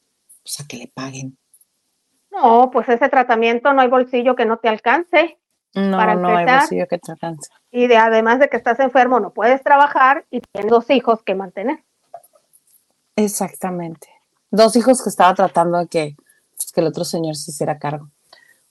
[0.43, 1.39] pues a que le paguen.
[2.31, 5.39] No, pues ese tratamiento no hay bolsillo que no te alcance.
[5.75, 7.51] No, no hay bolsillo que te alcance.
[7.71, 11.35] Y de, además de que estás enfermo, no puedes trabajar y tienes dos hijos que
[11.35, 11.85] mantener.
[13.15, 14.09] Exactamente.
[14.51, 16.17] Dos hijos que estaba tratando de que,
[16.57, 18.09] pues, que el otro señor se hiciera cargo.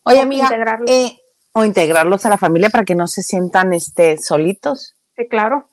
[0.03, 0.49] Oye, amiga,
[0.87, 1.19] eh,
[1.51, 4.95] o integrarlos a la familia para que no se sientan este, solitos.
[5.15, 5.69] Sí, claro.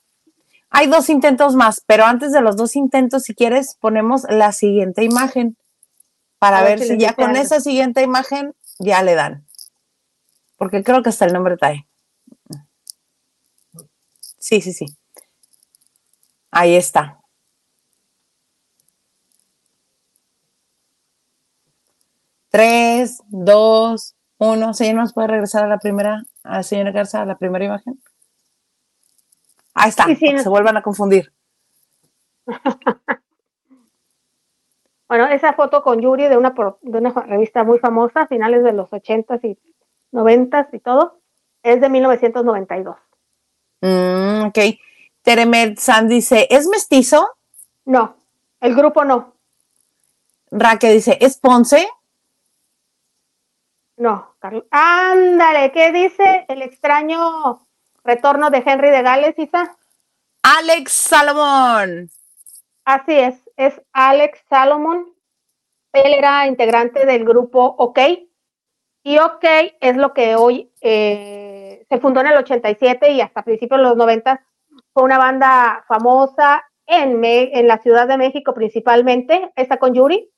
[0.71, 5.05] Hay dos intentos más, pero antes de los dos intentos, si quieres, ponemos la siguiente
[5.05, 5.57] imagen
[6.39, 9.47] para ver, si, ya con esa siguiente imagen ya le dan.
[10.57, 11.87] Porque creo que hasta el nombre trae.
[14.39, 14.87] Sí, sí, sí.
[16.51, 17.21] Ahí está.
[22.51, 24.73] Tres, dos, uno.
[24.73, 28.01] Señor, ¿nos puede regresar a la primera, a la señora Garza, a la primera imagen?
[29.77, 31.33] Ahí está, Sí, sí, se vuelvan a confundir.
[35.09, 36.53] Bueno, esa foto con Yuri de una,
[36.83, 39.57] de una revista muy famosa, finales de los 80s y
[40.11, 41.21] 90s y todo,
[41.63, 42.97] es de 1992.
[43.83, 44.59] Mm, ok.
[45.23, 47.25] Teremet San dice, ¿es mestizo?
[47.85, 48.17] No,
[48.61, 49.35] el grupo no,
[50.51, 51.89] Raque dice, ¿es Ponce?
[53.97, 54.35] no.
[54.41, 54.65] Carlos.
[54.73, 57.66] Ándale, ¿qué dice el extraño
[58.07, 59.77] retorno de Henry de Gales, Isa?
[60.43, 62.09] Alex Salomón.
[62.85, 65.13] Así es, es Alex Salomon.
[65.93, 67.99] Él era integrante del grupo OK.
[69.03, 69.45] Y OK
[69.81, 73.97] es lo que hoy eh, se fundó en el 87 y hasta principios de los
[73.97, 74.45] 90
[74.93, 80.31] fue una banda famosa en, Me- en la Ciudad de México principalmente, está con Yuri.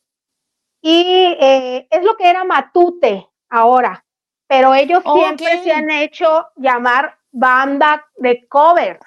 [0.81, 4.05] Y eh, es lo que era Matute ahora,
[4.47, 9.01] pero ellos siempre se han hecho llamar banda de covers.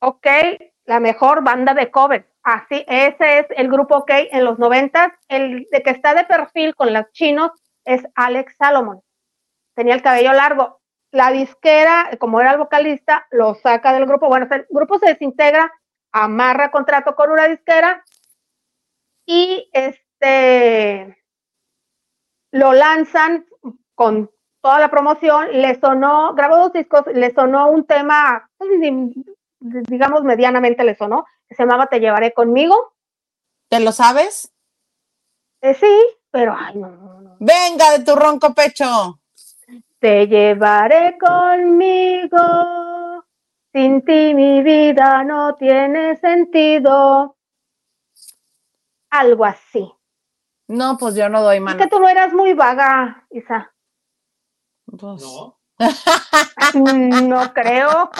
[0.00, 0.26] OK,
[0.84, 2.26] la mejor banda de covers.
[2.42, 5.18] Así, ese es el grupo OK en los 90.
[5.28, 7.50] El de que está de perfil con los chinos
[7.84, 9.00] es Alex Salomon.
[9.74, 10.82] Tenía el cabello largo.
[11.10, 14.28] La disquera, como era el vocalista, lo saca del grupo.
[14.28, 15.72] Bueno, el grupo se desintegra,
[16.12, 18.04] amarra contrato con una disquera
[19.24, 21.16] y este
[22.50, 23.46] lo lanzan
[23.94, 24.30] con
[24.64, 25.48] toda la promoción.
[25.52, 28.70] Le sonó, grabó dos discos, le sonó un tema, pues,
[29.60, 32.94] digamos, medianamente le sonó, que se llamaba Te llevaré conmigo.
[33.68, 34.50] ¿Te lo sabes?
[35.60, 37.36] Eh, sí, pero ay, no, no, no.
[37.40, 39.20] Venga de tu ronco pecho.
[39.98, 42.38] Te llevaré conmigo.
[43.70, 47.36] Sin ti mi vida no tiene sentido.
[49.10, 49.92] Algo así.
[50.68, 51.78] No, pues yo no doy Es mano.
[51.78, 53.73] que tú no eras muy vaga, Isa.
[54.96, 55.58] Pues, No.
[56.74, 58.10] Mm, No creo.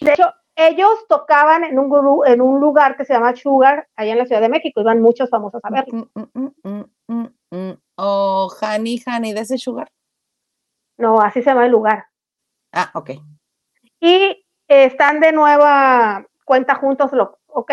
[0.00, 4.12] De hecho, ellos tocaban en un, gru- en un lugar que se llama Sugar, allá
[4.12, 4.80] en la Ciudad de México.
[4.80, 6.08] Iban muchos famosos a verlo.
[6.14, 7.72] mm, mm, mm.
[7.96, 9.88] Oh, honey, honey, de ese sugar.
[10.98, 12.06] No, así se llama el lugar.
[12.72, 13.10] Ah, ok.
[14.00, 14.12] y
[14.68, 17.70] eh, están de nueva cuenta juntos, lo, ¿ok?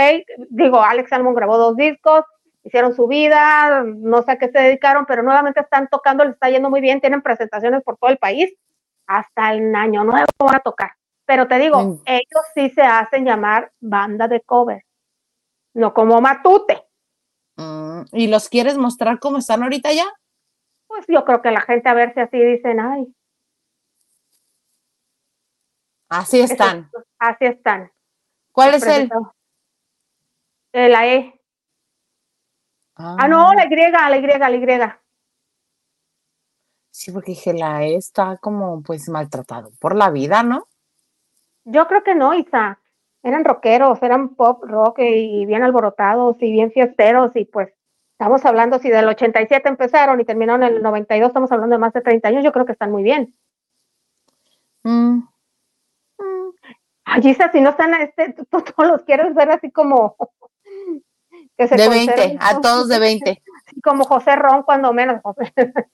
[0.49, 2.23] Digo, Alex Salmon grabó dos discos,
[2.64, 6.49] hicieron su vida, no sé a qué se dedicaron, pero nuevamente están tocando, les está
[6.49, 8.53] yendo muy bien, tienen presentaciones por todo el país,
[9.07, 10.91] hasta el año nuevo van a tocar.
[11.26, 12.01] Pero te digo, Mm.
[12.05, 14.84] ellos sí se hacen llamar banda de cover,
[15.74, 16.84] no como Matute.
[17.57, 20.05] Mm, ¿Y los quieres mostrar cómo están ahorita ya?
[20.88, 23.07] Pues yo creo que la gente a ver si así dicen, ay,
[26.09, 26.89] Así están.
[27.18, 27.91] así están.
[28.51, 29.09] ¿Cuál es el?
[30.74, 31.39] La E.
[32.95, 34.91] Ah, no, la Y, la Y, la Y.
[36.91, 40.67] Sí, porque dije, la E está como pues maltratado por la vida, ¿no?
[41.65, 42.79] Yo creo que no, Isa.
[43.23, 47.73] Eran rockeros, eran pop rock y bien alborotados y bien fiesteros y pues
[48.11, 51.93] estamos hablando, si del 87 empezaron y terminaron en el 92, estamos hablando de más
[51.93, 53.33] de 30 años, yo creo que están muy bien.
[54.83, 55.21] Mm,
[57.05, 60.15] Ay, Isa, si no están, este, tú, tú todos los quieres ver así como...
[61.64, 63.30] que se de 20, conserven, a todos de 20.
[63.66, 65.22] así Como José Ron, cuando menos.
[65.22, 65.53] José.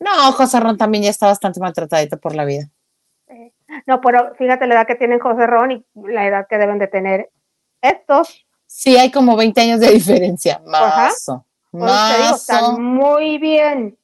[0.00, 2.68] No, José Ron también ya está bastante maltratadito por la vida.
[3.86, 6.88] No, pero fíjate la edad que tienen José Ron y la edad que deben de
[6.88, 7.30] tener
[7.80, 8.44] estos.
[8.66, 10.60] Sí, hay como 20 años de diferencia.
[10.66, 11.46] Mazo.
[11.70, 12.34] Pues Mazo.
[12.34, 13.96] están muy bien.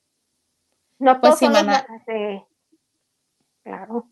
[1.01, 1.87] No Pues todos sí, son los mana.
[2.07, 2.45] de- sí.
[3.65, 4.07] Claro.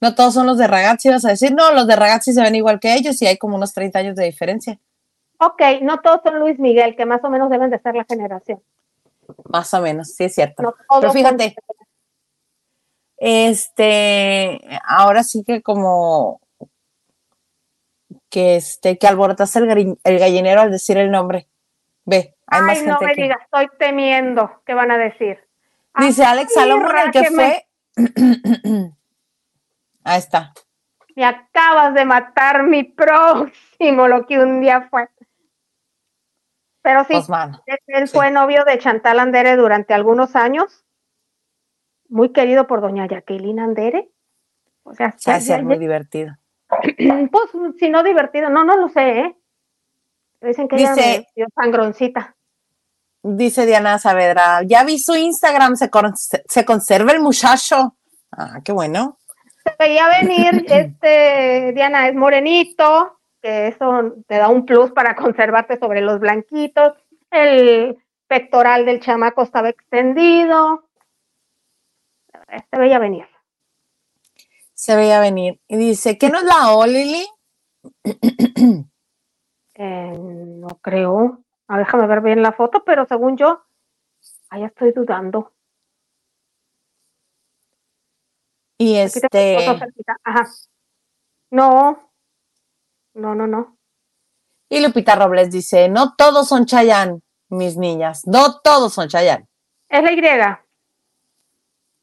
[0.00, 2.54] No todos son los de Ragazzi, vas a decir, no, los de Ragazzi se ven
[2.54, 4.78] igual que ellos y hay como unos 30 años de diferencia.
[5.38, 8.60] Ok, no todos son Luis Miguel, que más o menos deben de ser la generación.
[9.44, 10.62] Más o menos, sí es cierto.
[10.62, 11.54] No Pero fíjate,
[13.18, 16.40] este, ahora sí que como
[18.30, 21.48] que este, que alborotaste el, el gallinero al decir el nombre.
[22.04, 24.62] Ve, hay más Ay, no gente me que- digas, estoy temiendo.
[24.66, 25.38] ¿Qué van a decir?
[25.98, 27.66] Dice Alex Salomón, el que fue.
[30.04, 30.52] Ahí está.
[31.16, 35.08] Me acabas de matar mi próximo, lo que un día fue.
[36.82, 37.14] Pero sí,
[37.88, 38.16] él, sí.
[38.16, 40.84] fue novio de Chantal Andere durante algunos años.
[42.08, 44.10] Muy querido por doña Jacqueline Andere.
[44.84, 46.34] O sea, se hace ya- muy divertido.
[47.30, 49.36] Pues, si no divertido, no, no lo sé, ¿eh?
[50.40, 52.34] Dicen que ella Dice- dio sangroncita.
[53.22, 57.96] Dice Diana Saavedra, ya vi su Instagram, se, con- se conserva el muchacho.
[58.30, 59.18] Ah, qué bueno.
[59.64, 65.78] Se veía venir, este, Diana, es morenito, que eso te da un plus para conservarte
[65.78, 66.94] sobre los blanquitos.
[67.30, 70.84] El pectoral del chamaco estaba extendido.
[72.70, 73.26] Se veía venir.
[74.74, 75.60] Se veía venir.
[75.68, 77.26] Y dice, ¿qué nos la O, Lili?
[79.80, 81.44] Eh, no creo.
[81.68, 83.62] Ah, déjame ver bien la foto, pero según yo,
[84.50, 85.52] ahí estoy dudando.
[88.76, 89.56] Y este.
[90.24, 90.48] Ajá.
[91.52, 92.07] No,
[93.18, 93.76] no, no, no.
[94.68, 99.48] y Lupita Robles dice, no todos son Chayán, mis niñas, no todos son Chayán.
[99.88, 100.18] Es la Y.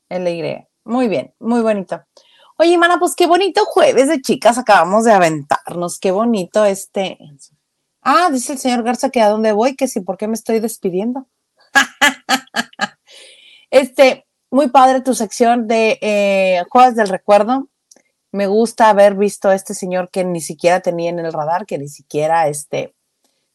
[0.09, 0.67] Es la Y.
[0.83, 2.03] Muy bien, muy bonito.
[2.57, 7.17] Oye, mana, pues qué bonito jueves de chicas acabamos de aventarnos, qué bonito este.
[8.01, 10.59] Ah, dice el señor Garza que a dónde voy, que sí, ¿por qué me estoy
[10.59, 11.27] despidiendo?
[13.71, 17.67] este, muy padre tu sección de eh, Jueves del Recuerdo.
[18.35, 21.77] Me gusta haber visto a este señor que ni siquiera tenía en el radar, que
[21.77, 22.93] ni siquiera este,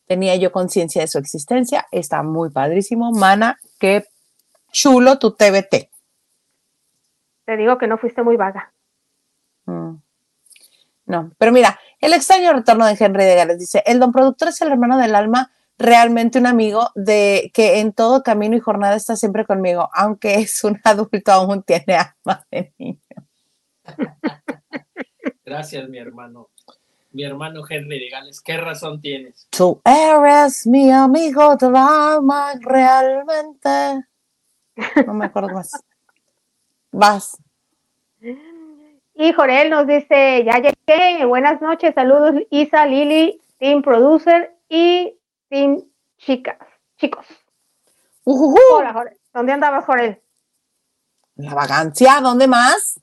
[0.07, 1.87] tenía yo conciencia de su existencia.
[1.93, 3.13] Está muy padrísimo.
[3.13, 4.07] Mana, qué
[4.73, 5.91] chulo tu TBT.
[7.45, 8.73] Te digo que no fuiste muy vaga.
[9.67, 9.97] Mm.
[11.05, 14.63] No, pero mira, el extraño retorno de Henry de Gales dice, el don productor es
[14.63, 19.15] el hermano del alma, realmente un amigo de que en todo camino y jornada está
[19.15, 22.99] siempre conmigo, aunque es un adulto, aún tiene alma de niño.
[25.51, 26.49] Gracias, mi hermano.
[27.11, 29.49] Mi hermano Henry de Gales, ¿qué razón tienes?
[29.51, 34.07] Tú eres mi amigo del alma, realmente.
[35.05, 35.73] No me acuerdo más.
[36.93, 37.37] Vas.
[38.21, 45.83] Y Jorel nos dice, ya llegué, buenas noches, saludos Isa, Lili, Team Producer y Team
[46.17, 46.59] Chicas,
[46.97, 47.27] chicos.
[48.23, 48.57] Ujujú.
[48.77, 49.19] Hola, Jorel.
[49.35, 50.23] ¿Dónde andabas, Jorel?
[51.35, 53.01] La vagancia, ¿dónde más?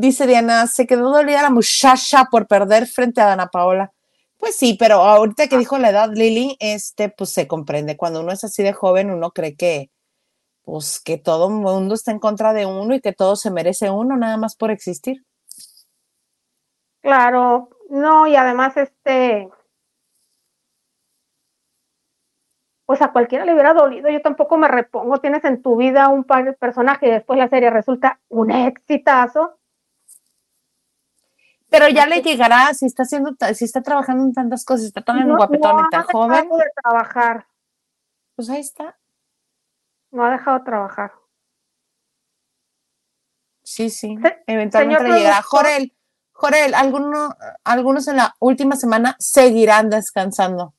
[0.00, 3.92] Dice Diana, se quedó dolida la muchacha por perder frente a Dana Paola.
[4.36, 7.96] Pues sí, pero ahorita que dijo la edad Lili, este, pues se comprende.
[7.96, 9.90] Cuando uno es así de joven, uno cree que,
[10.62, 13.90] pues, que todo el mundo está en contra de uno y que todo se merece
[13.90, 15.24] uno, nada más por existir.
[17.02, 19.48] Claro, no, y además este,
[22.86, 26.22] pues a cualquiera le hubiera dolido, yo tampoco me repongo, tienes en tu vida un
[26.22, 29.57] par de personajes y después la serie resulta un exitazo.
[31.70, 35.28] Pero ya le llegará, si está haciendo, si está trabajando en tantas cosas, está tan
[35.28, 37.46] No- guapetón no y tan ha joven, dejado de trabajar,
[38.36, 38.98] pues ahí está.
[40.10, 41.12] no ha dejado de trabajar.
[43.62, 45.42] Sí, sí, Se- eventualmente señor le llegará.
[45.42, 45.60] productor.
[45.66, 45.96] Jorel,
[46.32, 50.72] Jorel, alguno, algunos en la última semana seguirán descansando.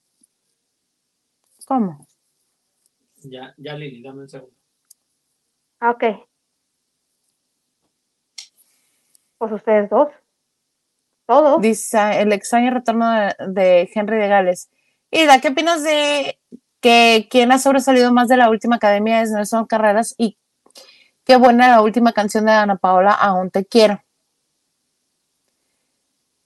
[1.66, 2.08] ¿Cómo?
[3.18, 4.56] Ya, ya, Lili, dame un segundo.
[5.82, 6.04] Ah, Ok.
[9.38, 10.10] Pues ustedes dos.
[11.30, 11.62] Todos.
[11.62, 14.72] Dice el extraño retorno de, de Henry de Gales.
[15.12, 16.40] Ida, ¿qué opinas de
[16.82, 20.40] que quien ha sobresalido más de la última academia es Nelson Carreras y
[21.26, 24.02] qué buena la última canción de Ana Paola, Aún te quiero?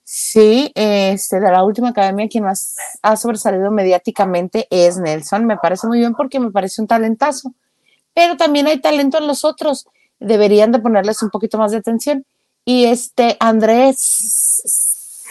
[0.02, 5.46] Sí, este, de la última academia quien más ha sobresalido mediáticamente es Nelson.
[5.46, 7.54] Me parece muy bien porque me parece un talentazo.
[8.12, 9.86] Pero también hay talento en los otros.
[10.20, 12.26] Deberían de ponerles un poquito más de atención.
[12.64, 15.22] Y este Andrés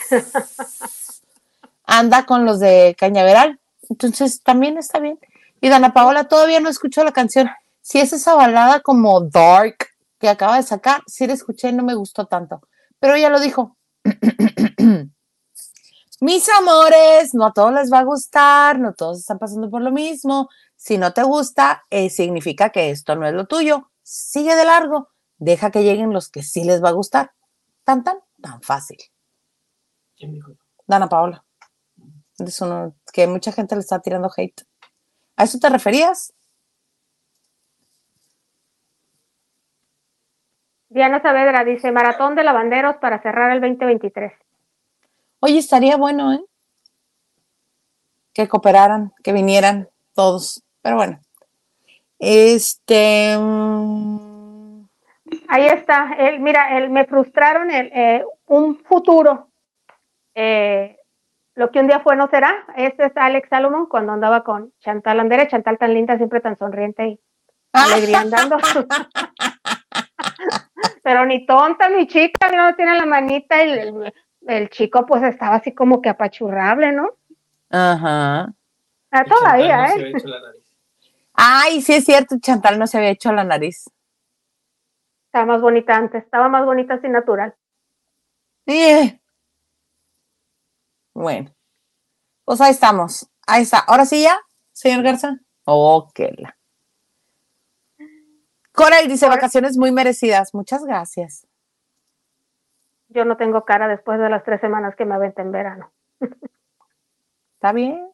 [1.86, 3.60] anda con los de Cañaveral.
[3.90, 5.20] Entonces también está bien.
[5.62, 7.50] Y Dana Paola todavía no escuchó la canción.
[7.82, 9.88] Si es esa balada como Dark
[10.20, 12.62] que acaba de sacar, sí la escuché, no me gustó tanto.
[13.00, 13.78] Pero ella lo dijo.
[16.22, 19.92] Mis amores, no a todos les va a gustar, no todos están pasando por lo
[19.92, 20.50] mismo.
[20.78, 23.90] Si no te gusta, eh, significa que esto no es lo tuyo.
[24.02, 25.10] Sigue de largo,
[25.44, 27.32] deja que lleguen los que sí les va a gustar.
[27.84, 28.98] Tan, tan, tan fácil.
[30.16, 30.54] ¿Quién dijo?
[30.88, 31.44] Dana Paola.
[32.40, 34.64] Es uno que mucha gente le está tirando hate.
[35.36, 36.34] ¿A eso te referías?
[40.90, 44.32] Diana Saavedra dice, maratón de lavanderos para cerrar el 2023.
[45.40, 46.46] Oye, estaría bueno, ¿eh?
[48.34, 50.64] Que cooperaran, que vinieran todos.
[50.82, 51.20] Pero bueno.
[52.20, 53.36] Este.
[53.38, 54.33] mm,
[55.54, 56.16] Ahí está.
[56.18, 59.52] Él, mira, él, me frustraron el, eh, un futuro.
[60.34, 60.98] Eh,
[61.54, 62.66] lo que un día fue no será.
[62.76, 65.48] Este es Alex Salomon cuando andaba con Chantal Andere.
[65.48, 67.20] Chantal tan linda, siempre tan sonriente y
[67.72, 68.58] alegría andando.
[71.04, 74.12] Pero ni tonta, ni chica, no tiene la manita y el,
[74.48, 77.12] el chico pues estaba así como que apachurrable, ¿no?
[77.70, 78.52] Ajá.
[79.12, 80.02] Ah, todavía, no se ¿eh?
[80.02, 80.64] había hecho la nariz.
[81.36, 83.86] Ay, sí es cierto, Chantal no se había hecho la nariz.
[85.34, 87.56] Estaba más bonita antes, estaba más bonita así natural.
[88.68, 89.20] Eh.
[91.12, 91.50] Bueno,
[92.46, 93.28] pues ahí estamos.
[93.48, 93.80] Ahí está.
[93.80, 94.40] Ahora sí ya,
[94.74, 95.40] señor Garza.
[95.66, 96.20] Ok.
[96.38, 96.56] la.
[98.74, 100.54] Coral dice Ahora- vacaciones muy merecidas.
[100.54, 101.48] Muchas gracias.
[103.08, 105.92] Yo no tengo cara después de las tres semanas que me aventé en verano.
[107.56, 108.08] ¿Está bien?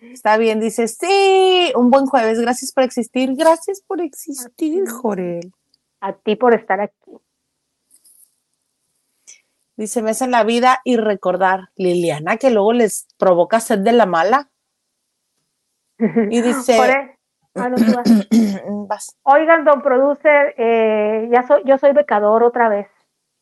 [0.00, 5.52] Está bien, dice, sí, un buen jueves, gracias por existir, gracias por existir, Jorel.
[6.00, 7.12] A ti por estar aquí.
[9.76, 14.06] Dice, ves en la vida y recordar, Liliana, que luego les provoca sed de la
[14.06, 14.50] mala.
[15.98, 17.18] Y dice, Por e-
[17.54, 18.08] Ah, no, vas.
[18.88, 19.16] vas.
[19.22, 22.88] Oigan, don producer, eh, ya soy, yo soy becador otra vez.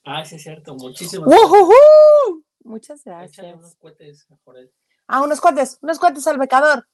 [0.05, 0.75] Ah, sí, es cierto.
[0.75, 2.45] Muchísimas ¡Ujujú!
[2.65, 3.55] Muchas Échale gracias.
[3.59, 4.73] unos cohetes a Jorel.
[5.07, 6.87] Ah, unos cuates, unos cuates al becador.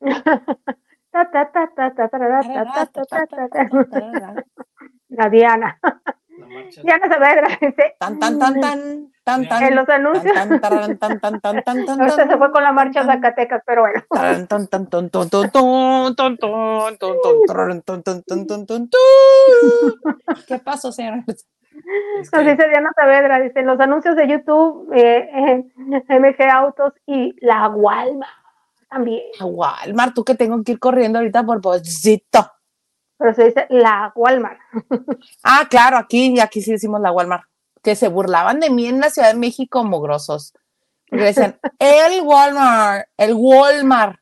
[1.18, 4.34] Ta, ta, ta, ta, ta, ta, ta, ta, ta, ta, ta, ta.
[5.08, 5.76] La Diana.
[6.84, 7.96] Diana Saavedra dice.
[7.98, 9.62] Tan, tan, tan, tan, tan, tan.
[9.64, 10.32] En los anuncios.
[10.32, 13.82] Tan, tan, tan, tan, tan, tan, tan, Ahorita se fue con la marcha Zacatecas, pero
[13.82, 14.00] bueno.
[14.08, 18.46] tan, tan, tan, tan, tan, tan, tan, tan, tan, tan, tan, tan, tan, tan, tan,
[18.46, 19.00] tan, tan, tan.
[20.46, 21.24] ¿Qué pasó, señora?
[21.26, 27.34] Nos dice Diana Saavedra, dice, en los anuncios de YouTube, eh, eh, MG Autos y
[27.44, 28.47] la Walmart
[28.88, 29.22] también.
[29.40, 32.50] A Walmart, tú que tengo que ir corriendo ahorita por posito.
[33.18, 34.58] Pero se dice la Walmart.
[35.42, 37.44] Ah, claro, aquí, aquí sí decimos la Walmart.
[37.82, 40.52] Que se burlaban de mí en la Ciudad de México, mugrosos.
[41.08, 44.20] Porque decían, el Walmart, el Walmart,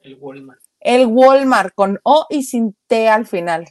[0.00, 0.60] El Walmart.
[0.80, 3.66] el Walmart, con O y sin T al final.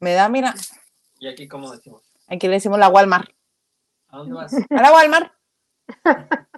[0.00, 0.54] Me da, mira,
[1.18, 2.02] ¿Y aquí cómo decimos?
[2.26, 3.30] aquí le decimos la Walmart.
[4.08, 4.52] ¿A dónde vas?
[4.54, 5.32] A la Walmart.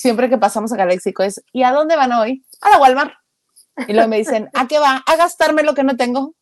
[0.00, 2.42] Siempre que pasamos a Léxico es, ¿y a dónde van hoy?
[2.62, 3.12] A la Walmart.
[3.86, 5.02] Y luego me dicen, ¿a qué va?
[5.06, 6.34] A gastarme lo que no tengo.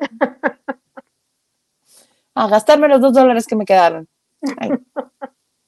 [2.34, 4.08] A gastarme los dos dólares que me quedaron.
[4.56, 4.70] Ay.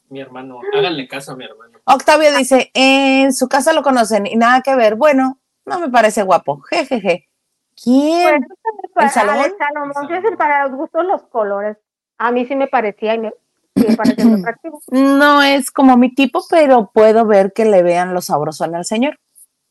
[0.08, 0.60] Mi hermano.
[0.72, 1.78] Háganle caso a mi hermano.
[1.84, 4.94] Octavio dice, en su casa lo conocen y nada que ver.
[4.94, 6.62] Bueno, no me parece guapo.
[6.62, 7.28] Jejeje.
[7.76, 8.22] ¿Quién?
[8.22, 8.46] Bueno,
[8.94, 9.40] para, Salomón?
[9.40, 11.76] Alex Salomón, El para los gustos los colores.
[12.16, 13.34] A mí sí me parecía y me
[13.74, 14.80] atractivo.
[14.90, 19.18] No es como mi tipo, pero puedo ver que le vean lo sabrosón al señor.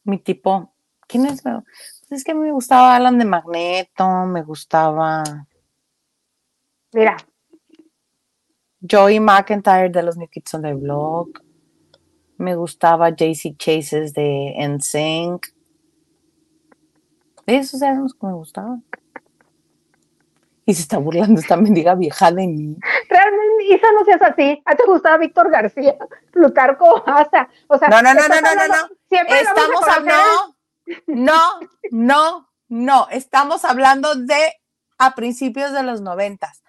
[0.04, 0.74] Mi tipo,
[1.08, 1.42] ¿quién es?
[1.42, 1.64] Pues
[2.10, 5.24] es que a mí me gustaba Alan de Magneto, me gustaba
[6.94, 7.18] Mira,
[8.80, 11.44] Joey McIntyre de los New Kids on the Block,
[12.38, 15.48] me gustaba JC Chases de NSYNC.
[17.48, 18.84] Esos eran los que me gustaban.
[20.66, 22.78] Y se está burlando esta mendiga vieja de mí.
[23.10, 24.62] realmente Isa no seas así.
[24.66, 25.96] ¿A te gustaba Víctor García,
[26.32, 27.50] Plutarco Asa?
[27.68, 28.90] O sea, No, no, no, no, no, no, no.
[29.10, 30.56] Estamos hablando.
[31.08, 31.40] No,
[31.92, 33.08] no, no.
[33.12, 34.54] Estamos hablando de
[34.98, 36.64] a principios de los noventas.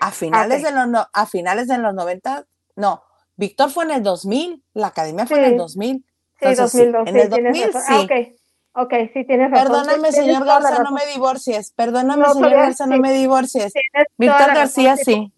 [0.00, 2.44] A finales de los no- a finales de los noventas,
[2.74, 3.02] no.
[3.36, 5.98] Víctor fue en el 2000, la academia fue en el 2000.
[5.98, 6.04] Sí,
[6.40, 7.82] Entonces, sí, 2002, en sí, el tienes 2000, razón.
[7.82, 7.94] sí.
[7.94, 8.36] Ah, ok,
[8.76, 9.66] ok, sí, tienes razón.
[9.66, 11.72] Perdóname, señor Garza, no me divorcies.
[11.72, 13.72] Perdóname, No, señor Garza, no me divorcies.
[13.72, 15.32] Tienes Víctor razón, García, sí.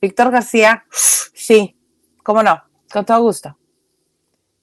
[0.00, 1.76] Víctor García, sí.
[2.22, 2.62] ¿Cómo no?
[2.92, 3.56] Con todo gusto.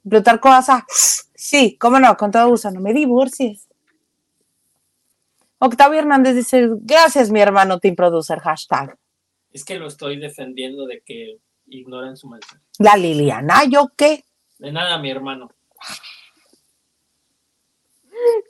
[0.07, 1.78] Plutarco Asa, sí.
[1.80, 2.15] ¿Cómo no?
[2.18, 2.72] Con todo gusto.
[2.72, 3.68] No me divorcies.
[5.59, 8.97] Octavio Hernández dice, gracias, mi hermano Team Producer, hashtag.
[9.51, 12.61] Es que lo estoy defendiendo de que ignoren su mensaje.
[12.80, 14.24] La Liliana, ¿yo qué?
[14.59, 15.49] De nada, mi hermano.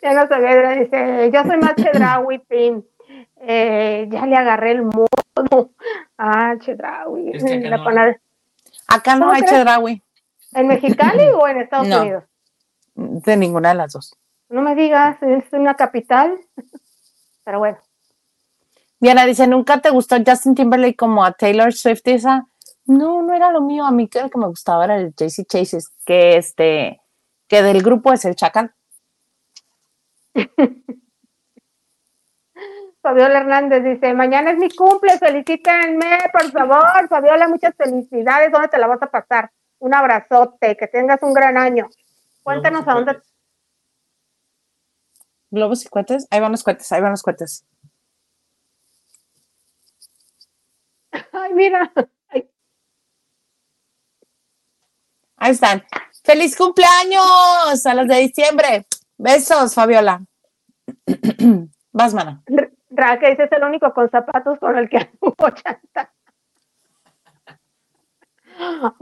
[0.02, 2.84] Diana Saavedra dice, yo soy más Chedraui, Team.
[3.42, 5.72] Eh, ya le agarré el modo.
[6.18, 7.32] Ah, Chedraui.
[7.34, 8.16] Es que acá La no
[8.88, 9.42] Acá no ¿Cómo hay?
[9.44, 10.04] Chedraui.
[10.54, 12.02] ¿En Mexicali o en Estados No.
[12.02, 12.24] Unidos?
[12.96, 14.16] De ninguna de las dos.
[14.50, 16.40] No me digas, es una capital.
[17.44, 17.78] Pero bueno,
[19.00, 22.48] Diana dice, ¿nunca te gustó Justin Timberlake como a Taylor Swift esa?
[22.86, 23.86] No, no era lo mío.
[23.86, 27.02] A mí que el que me gustaba era el JC Chases, que este,
[27.48, 28.74] que del grupo es el Chacal.
[33.02, 37.08] Fabiola Hernández dice, mañana es mi cumple, felicítenme, por favor.
[37.08, 38.52] Fabiola, muchas felicidades.
[38.52, 39.50] ¿Dónde te la vas a pasar?
[39.80, 41.88] Un abrazote, que tengas un gran año.
[42.44, 43.22] Cuéntanos a dónde.
[45.50, 46.28] Globos y cohetes.
[46.30, 47.66] Ahí van los cohetes, ahí van los cohetes.
[51.32, 51.92] Ay, mira.
[52.28, 52.50] Ay,
[55.38, 55.84] Ahí están.
[56.24, 57.86] ¡Feliz cumpleaños!
[57.86, 58.86] A los de diciembre.
[59.18, 60.22] Besos, Fabiola.
[61.92, 62.44] Vas, mana.
[62.90, 66.14] Raquel dice, es el único con zapatos con el que anduvo chanta.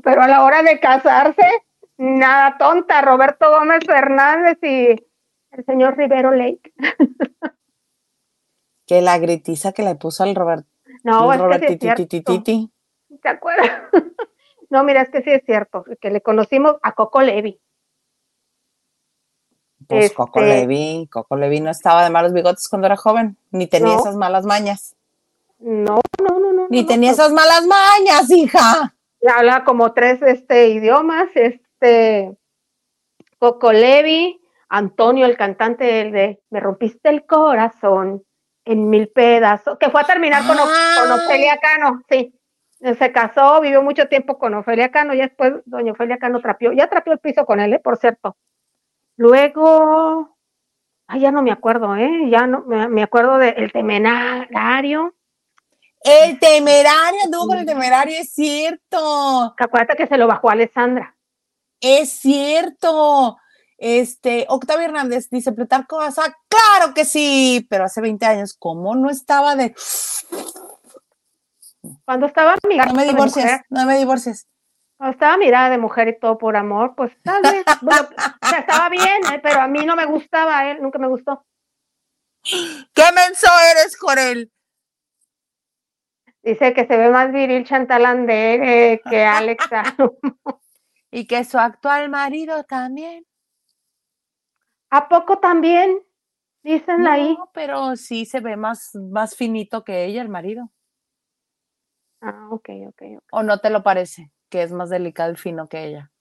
[0.04, 1.66] Pero a la hora de casarse,
[1.98, 4.90] Nada tonta, Roberto Gómez Fernández y
[5.52, 6.74] el señor Rivero Lake.
[8.86, 10.66] que la gritiza que le puso al Robert.
[11.04, 12.70] No, es que sí
[13.22, 13.72] ¿Te acuerdas?
[14.70, 17.60] no, mira, es que sí es cierto, que le conocimos a Coco Levi.
[19.88, 23.68] Pues Coco este Levi, Coco Levi no estaba de malos bigotes cuando era joven, ni
[23.68, 24.96] tenía esas malas mañas.
[25.60, 26.68] No, no, no, no.
[26.70, 28.96] Ni tenía esas malas mañas, hija.
[29.28, 32.38] Habla como tres este, idiomas, este
[33.40, 38.24] Coco Levi, Antonio, el cantante el de Me rompiste el corazón
[38.66, 41.12] en mil pedazos, que fue a terminar con, con.
[41.12, 42.34] Ofelia Cano, sí.
[42.82, 46.88] Se casó, vivió mucho tiempo con Ofelia Cano y después doña Ofelia Cano trapió, ya
[46.88, 47.80] trapió el piso con él, ¿eh?
[47.80, 48.36] por cierto.
[49.18, 50.38] Luego,
[51.08, 52.30] ay, ya no me acuerdo, ¿eh?
[52.30, 55.16] Ya no, me, acuerdo del El Temerario.
[56.02, 59.56] El Temerario, anduvo con el Temerario, es cierto.
[59.58, 61.16] Acuérdate que se lo bajó a Alessandra.
[61.80, 63.38] Es cierto.
[63.78, 69.10] Este, Octavio Hernández dice, Plutarco Asa, claro que sí, pero hace 20 años, ¿cómo no
[69.10, 69.76] estaba de...
[72.06, 74.48] Cuando estaba mirada No me divorcies, no me divorcies.
[74.98, 78.90] Cuando estaba mirada de mujer y todo por amor, pues tal vez, o sea, estaba
[78.90, 79.40] bien, ¿eh?
[79.44, 81.46] pero a mí no me gustaba, él nunca me gustó.
[82.44, 84.52] ¿Qué menso eres, Corel?
[86.44, 89.84] Dice que se ve más viril Chantal que Alexa.
[91.12, 93.26] y que su actual marido también.
[94.92, 96.00] ¿A poco también?
[96.62, 97.38] Dicen no, ahí.
[97.54, 100.72] pero sí se ve más, más finito que ella, el marido.
[102.22, 103.02] Ah, ok, ok.
[103.32, 104.32] ¿O no te lo parece?
[104.50, 106.12] Que es más delicado y fino que ella.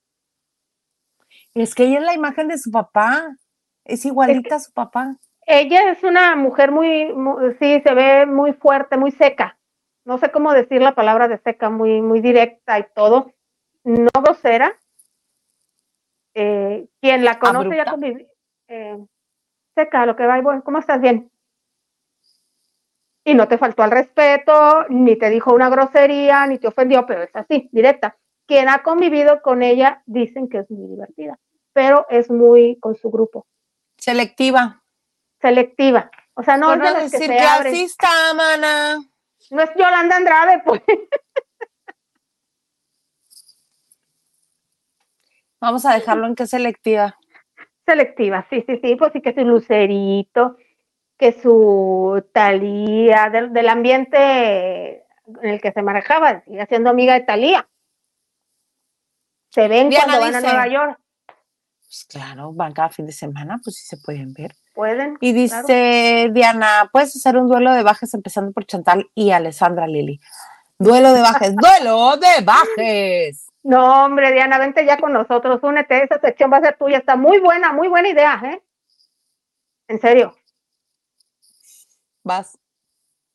[1.55, 3.37] Es que ella es la imagen de su papá.
[3.85, 5.16] Es igualita a su papá.
[5.47, 7.12] Ella es una mujer muy,
[7.59, 9.59] sí, se ve muy fuerte, muy seca.
[10.05, 13.33] No sé cómo decir la palabra de seca, muy, muy directa y todo.
[13.85, 14.79] No grosera.
[16.35, 18.27] Eh, quien la conoce ya convivió
[18.68, 18.99] eh,
[19.75, 21.01] seca, lo que va bueno, ¿cómo estás?
[21.01, 21.31] Bien.
[23.25, 27.22] Y no te faltó al respeto, ni te dijo una grosería, ni te ofendió, pero
[27.22, 28.16] es así, directa.
[28.47, 31.39] Quien ha convivido con ella dicen que es muy divertida,
[31.72, 33.47] pero es muy con su grupo.
[33.97, 34.83] Selectiva.
[35.41, 36.11] Selectiva.
[36.35, 38.99] O sea, no, es decir que, así está, mana.
[39.51, 40.83] No es Yolanda Andrade, pues.
[45.61, 47.16] Vamos a dejarlo en que es selectiva
[47.87, 50.57] selectiva, sí, sí, sí, pues sí que su lucerito,
[51.16, 55.04] que su talía, del, ambiente
[55.42, 57.68] en el que se manejaba, sigue siendo amiga de Talía.
[59.50, 60.99] Se ven cuando van a Nueva York.
[61.78, 64.53] Pues claro, van cada fin de semana, pues sí se pueden ver.
[64.74, 65.16] Pueden.
[65.20, 70.20] Y dice Diana, puedes hacer un duelo de bajes empezando por Chantal y Alessandra Lili.
[70.76, 73.46] Duelo de bajes, duelo de bajes.
[73.62, 77.16] No, hombre, Diana, vente ya con nosotros, únete, esa sección va a ser tuya, está
[77.16, 78.62] muy buena, muy buena idea, ¿eh?
[79.88, 80.34] En serio.
[82.25, 82.59] Vas.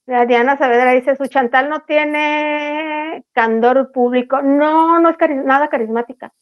[0.05, 4.41] Diana Saavedra dice, su Chantal no tiene candor público.
[4.41, 6.33] No, no es nada carismática.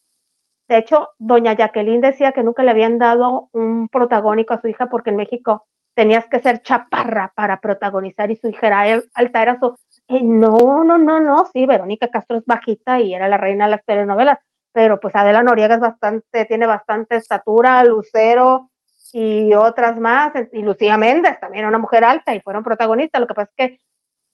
[0.70, 4.88] De hecho, doña Jacqueline decía que nunca le habían dado un protagónico a su hija
[4.88, 5.66] porque en México
[5.96, 9.76] tenías que ser chaparra para protagonizar y su hija era alta, era su
[10.08, 13.72] eh, no, no, no, no, sí, Verónica Castro es bajita y era la reina de
[13.72, 14.38] las telenovelas,
[14.72, 18.70] pero pues Adela Noriega es bastante, tiene bastante estatura, Lucero
[19.14, 23.34] y otras más, y Lucía Méndez también una mujer alta y fueron protagonistas, lo que
[23.34, 23.80] pasa es que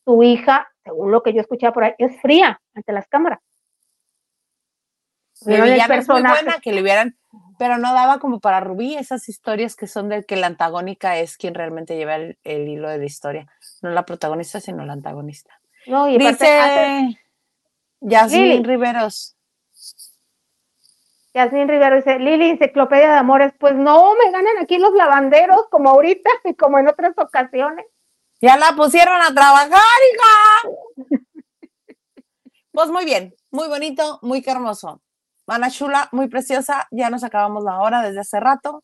[0.06, 3.40] su hija, según lo que yo escuchaba por ahí, es fría ante las cámaras.
[5.46, 7.18] Pero ya es muy buena que le hubieran,
[7.58, 11.38] pero no daba como para Rubí esas historias que son de que la antagónica es
[11.38, 13.48] quien realmente lleva el hilo de la historia,
[13.82, 15.60] no la protagonista, sino la antagonista.
[15.86, 17.20] No, y dice
[18.00, 19.33] Yasmin Riveros.
[21.34, 25.90] Yasmin Rivero dice, Lili, enciclopedia de amores, pues no, me ganan aquí los lavanderos como
[25.90, 27.86] ahorita y como en otras ocasiones.
[28.40, 29.70] Ya la pusieron a trabajar,
[30.14, 31.20] hija.
[32.72, 35.02] pues muy bien, muy bonito, muy hermoso.
[35.48, 38.84] Mana Chula, muy preciosa, ya nos acabamos la hora desde hace rato.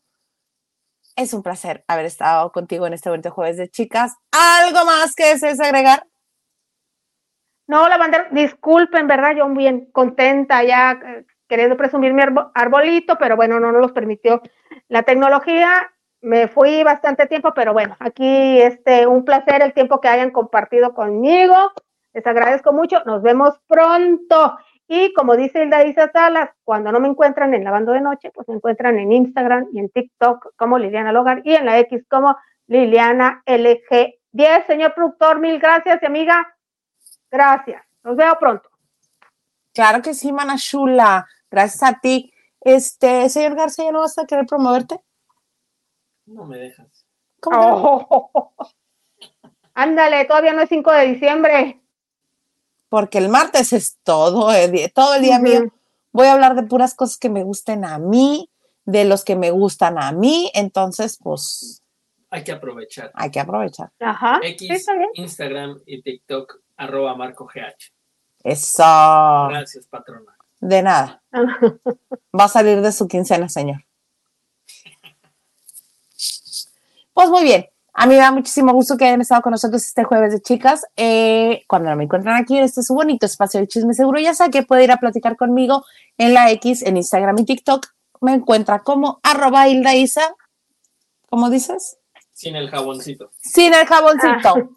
[1.16, 4.14] Es un placer haber estado contigo en este bonito jueves de chicas.
[4.32, 6.06] ¿Algo más que desees agregar?
[7.66, 9.36] No, la bandera, disculpen, ¿verdad?
[9.36, 12.22] Yo bien contenta ya eh, queriendo presumir mi
[12.54, 14.40] arbolito, pero bueno, no nos los permitió
[14.88, 15.92] la tecnología.
[16.22, 20.94] Me fui bastante tiempo, pero bueno, aquí este, un placer el tiempo que hayan compartido
[20.94, 21.54] conmigo.
[22.14, 23.02] Les agradezco mucho.
[23.04, 24.56] Nos vemos pronto.
[24.88, 28.48] Y como dice Hilda Isa Salas, cuando no me encuentran en Lavando de Noche, pues
[28.48, 32.36] me encuentran en Instagram y en TikTok como Liliana Logar y en la X como
[32.66, 34.66] Liliana LG10.
[34.66, 36.54] Señor productor, mil gracias y amiga,
[37.30, 37.82] Gracias.
[38.02, 38.68] Nos veo pronto.
[39.72, 41.26] Claro que sí, Manashula.
[41.50, 42.32] Gracias a ti.
[42.60, 45.00] Este, señor García, ¿ya no vas a querer promoverte?
[46.26, 47.06] No me dejas.
[47.40, 48.06] ¿Cómo?
[48.10, 48.52] Oh.
[49.74, 51.80] Ándale, todavía no es 5 de diciembre.
[52.88, 55.72] Porque el martes es todo el día, todo el día mío.
[56.12, 58.50] Voy a hablar de puras cosas que me gusten a mí,
[58.84, 61.82] de los que me gustan a mí, entonces, pues,
[62.30, 63.12] Hay que aprovechar.
[63.14, 63.90] hay que aprovechar.
[64.00, 64.40] Ajá.
[64.42, 65.10] sí, X, está bien.
[65.14, 67.92] Instagram y TikTok, arroba Marco GH.
[68.42, 68.82] Eso,
[69.50, 70.36] Gracias, patrona.
[70.60, 71.22] De nada.
[72.38, 73.84] Va a salir de su quincena, señor.
[77.12, 77.66] Pues muy bien.
[77.92, 80.86] A mí me da muchísimo gusto que hayan estado con nosotros este jueves de chicas.
[80.96, 84.32] Eh, cuando no me encuentran aquí en este su bonito espacio de chisme seguro, ya
[84.32, 85.84] saben que puede ir a platicar conmigo
[86.16, 87.88] en la X, en Instagram y TikTok.
[88.20, 90.22] Me encuentra como arroba Hilda Isa.
[91.28, 91.98] ¿Cómo dices?
[92.32, 93.30] Sin el jaboncito.
[93.42, 94.70] Sin el jaboncito.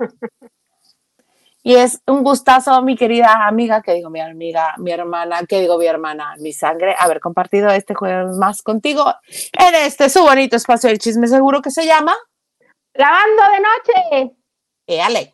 [1.66, 5.78] Y es un gustazo, mi querida amiga, que digo mi amiga, mi hermana, que digo
[5.78, 9.06] mi hermana, mi sangre, haber compartido este jueves más contigo
[9.58, 12.14] en este su bonito espacio del chisme seguro que se llama
[12.96, 14.36] Lavando de noche.
[14.88, 15.33] Éale.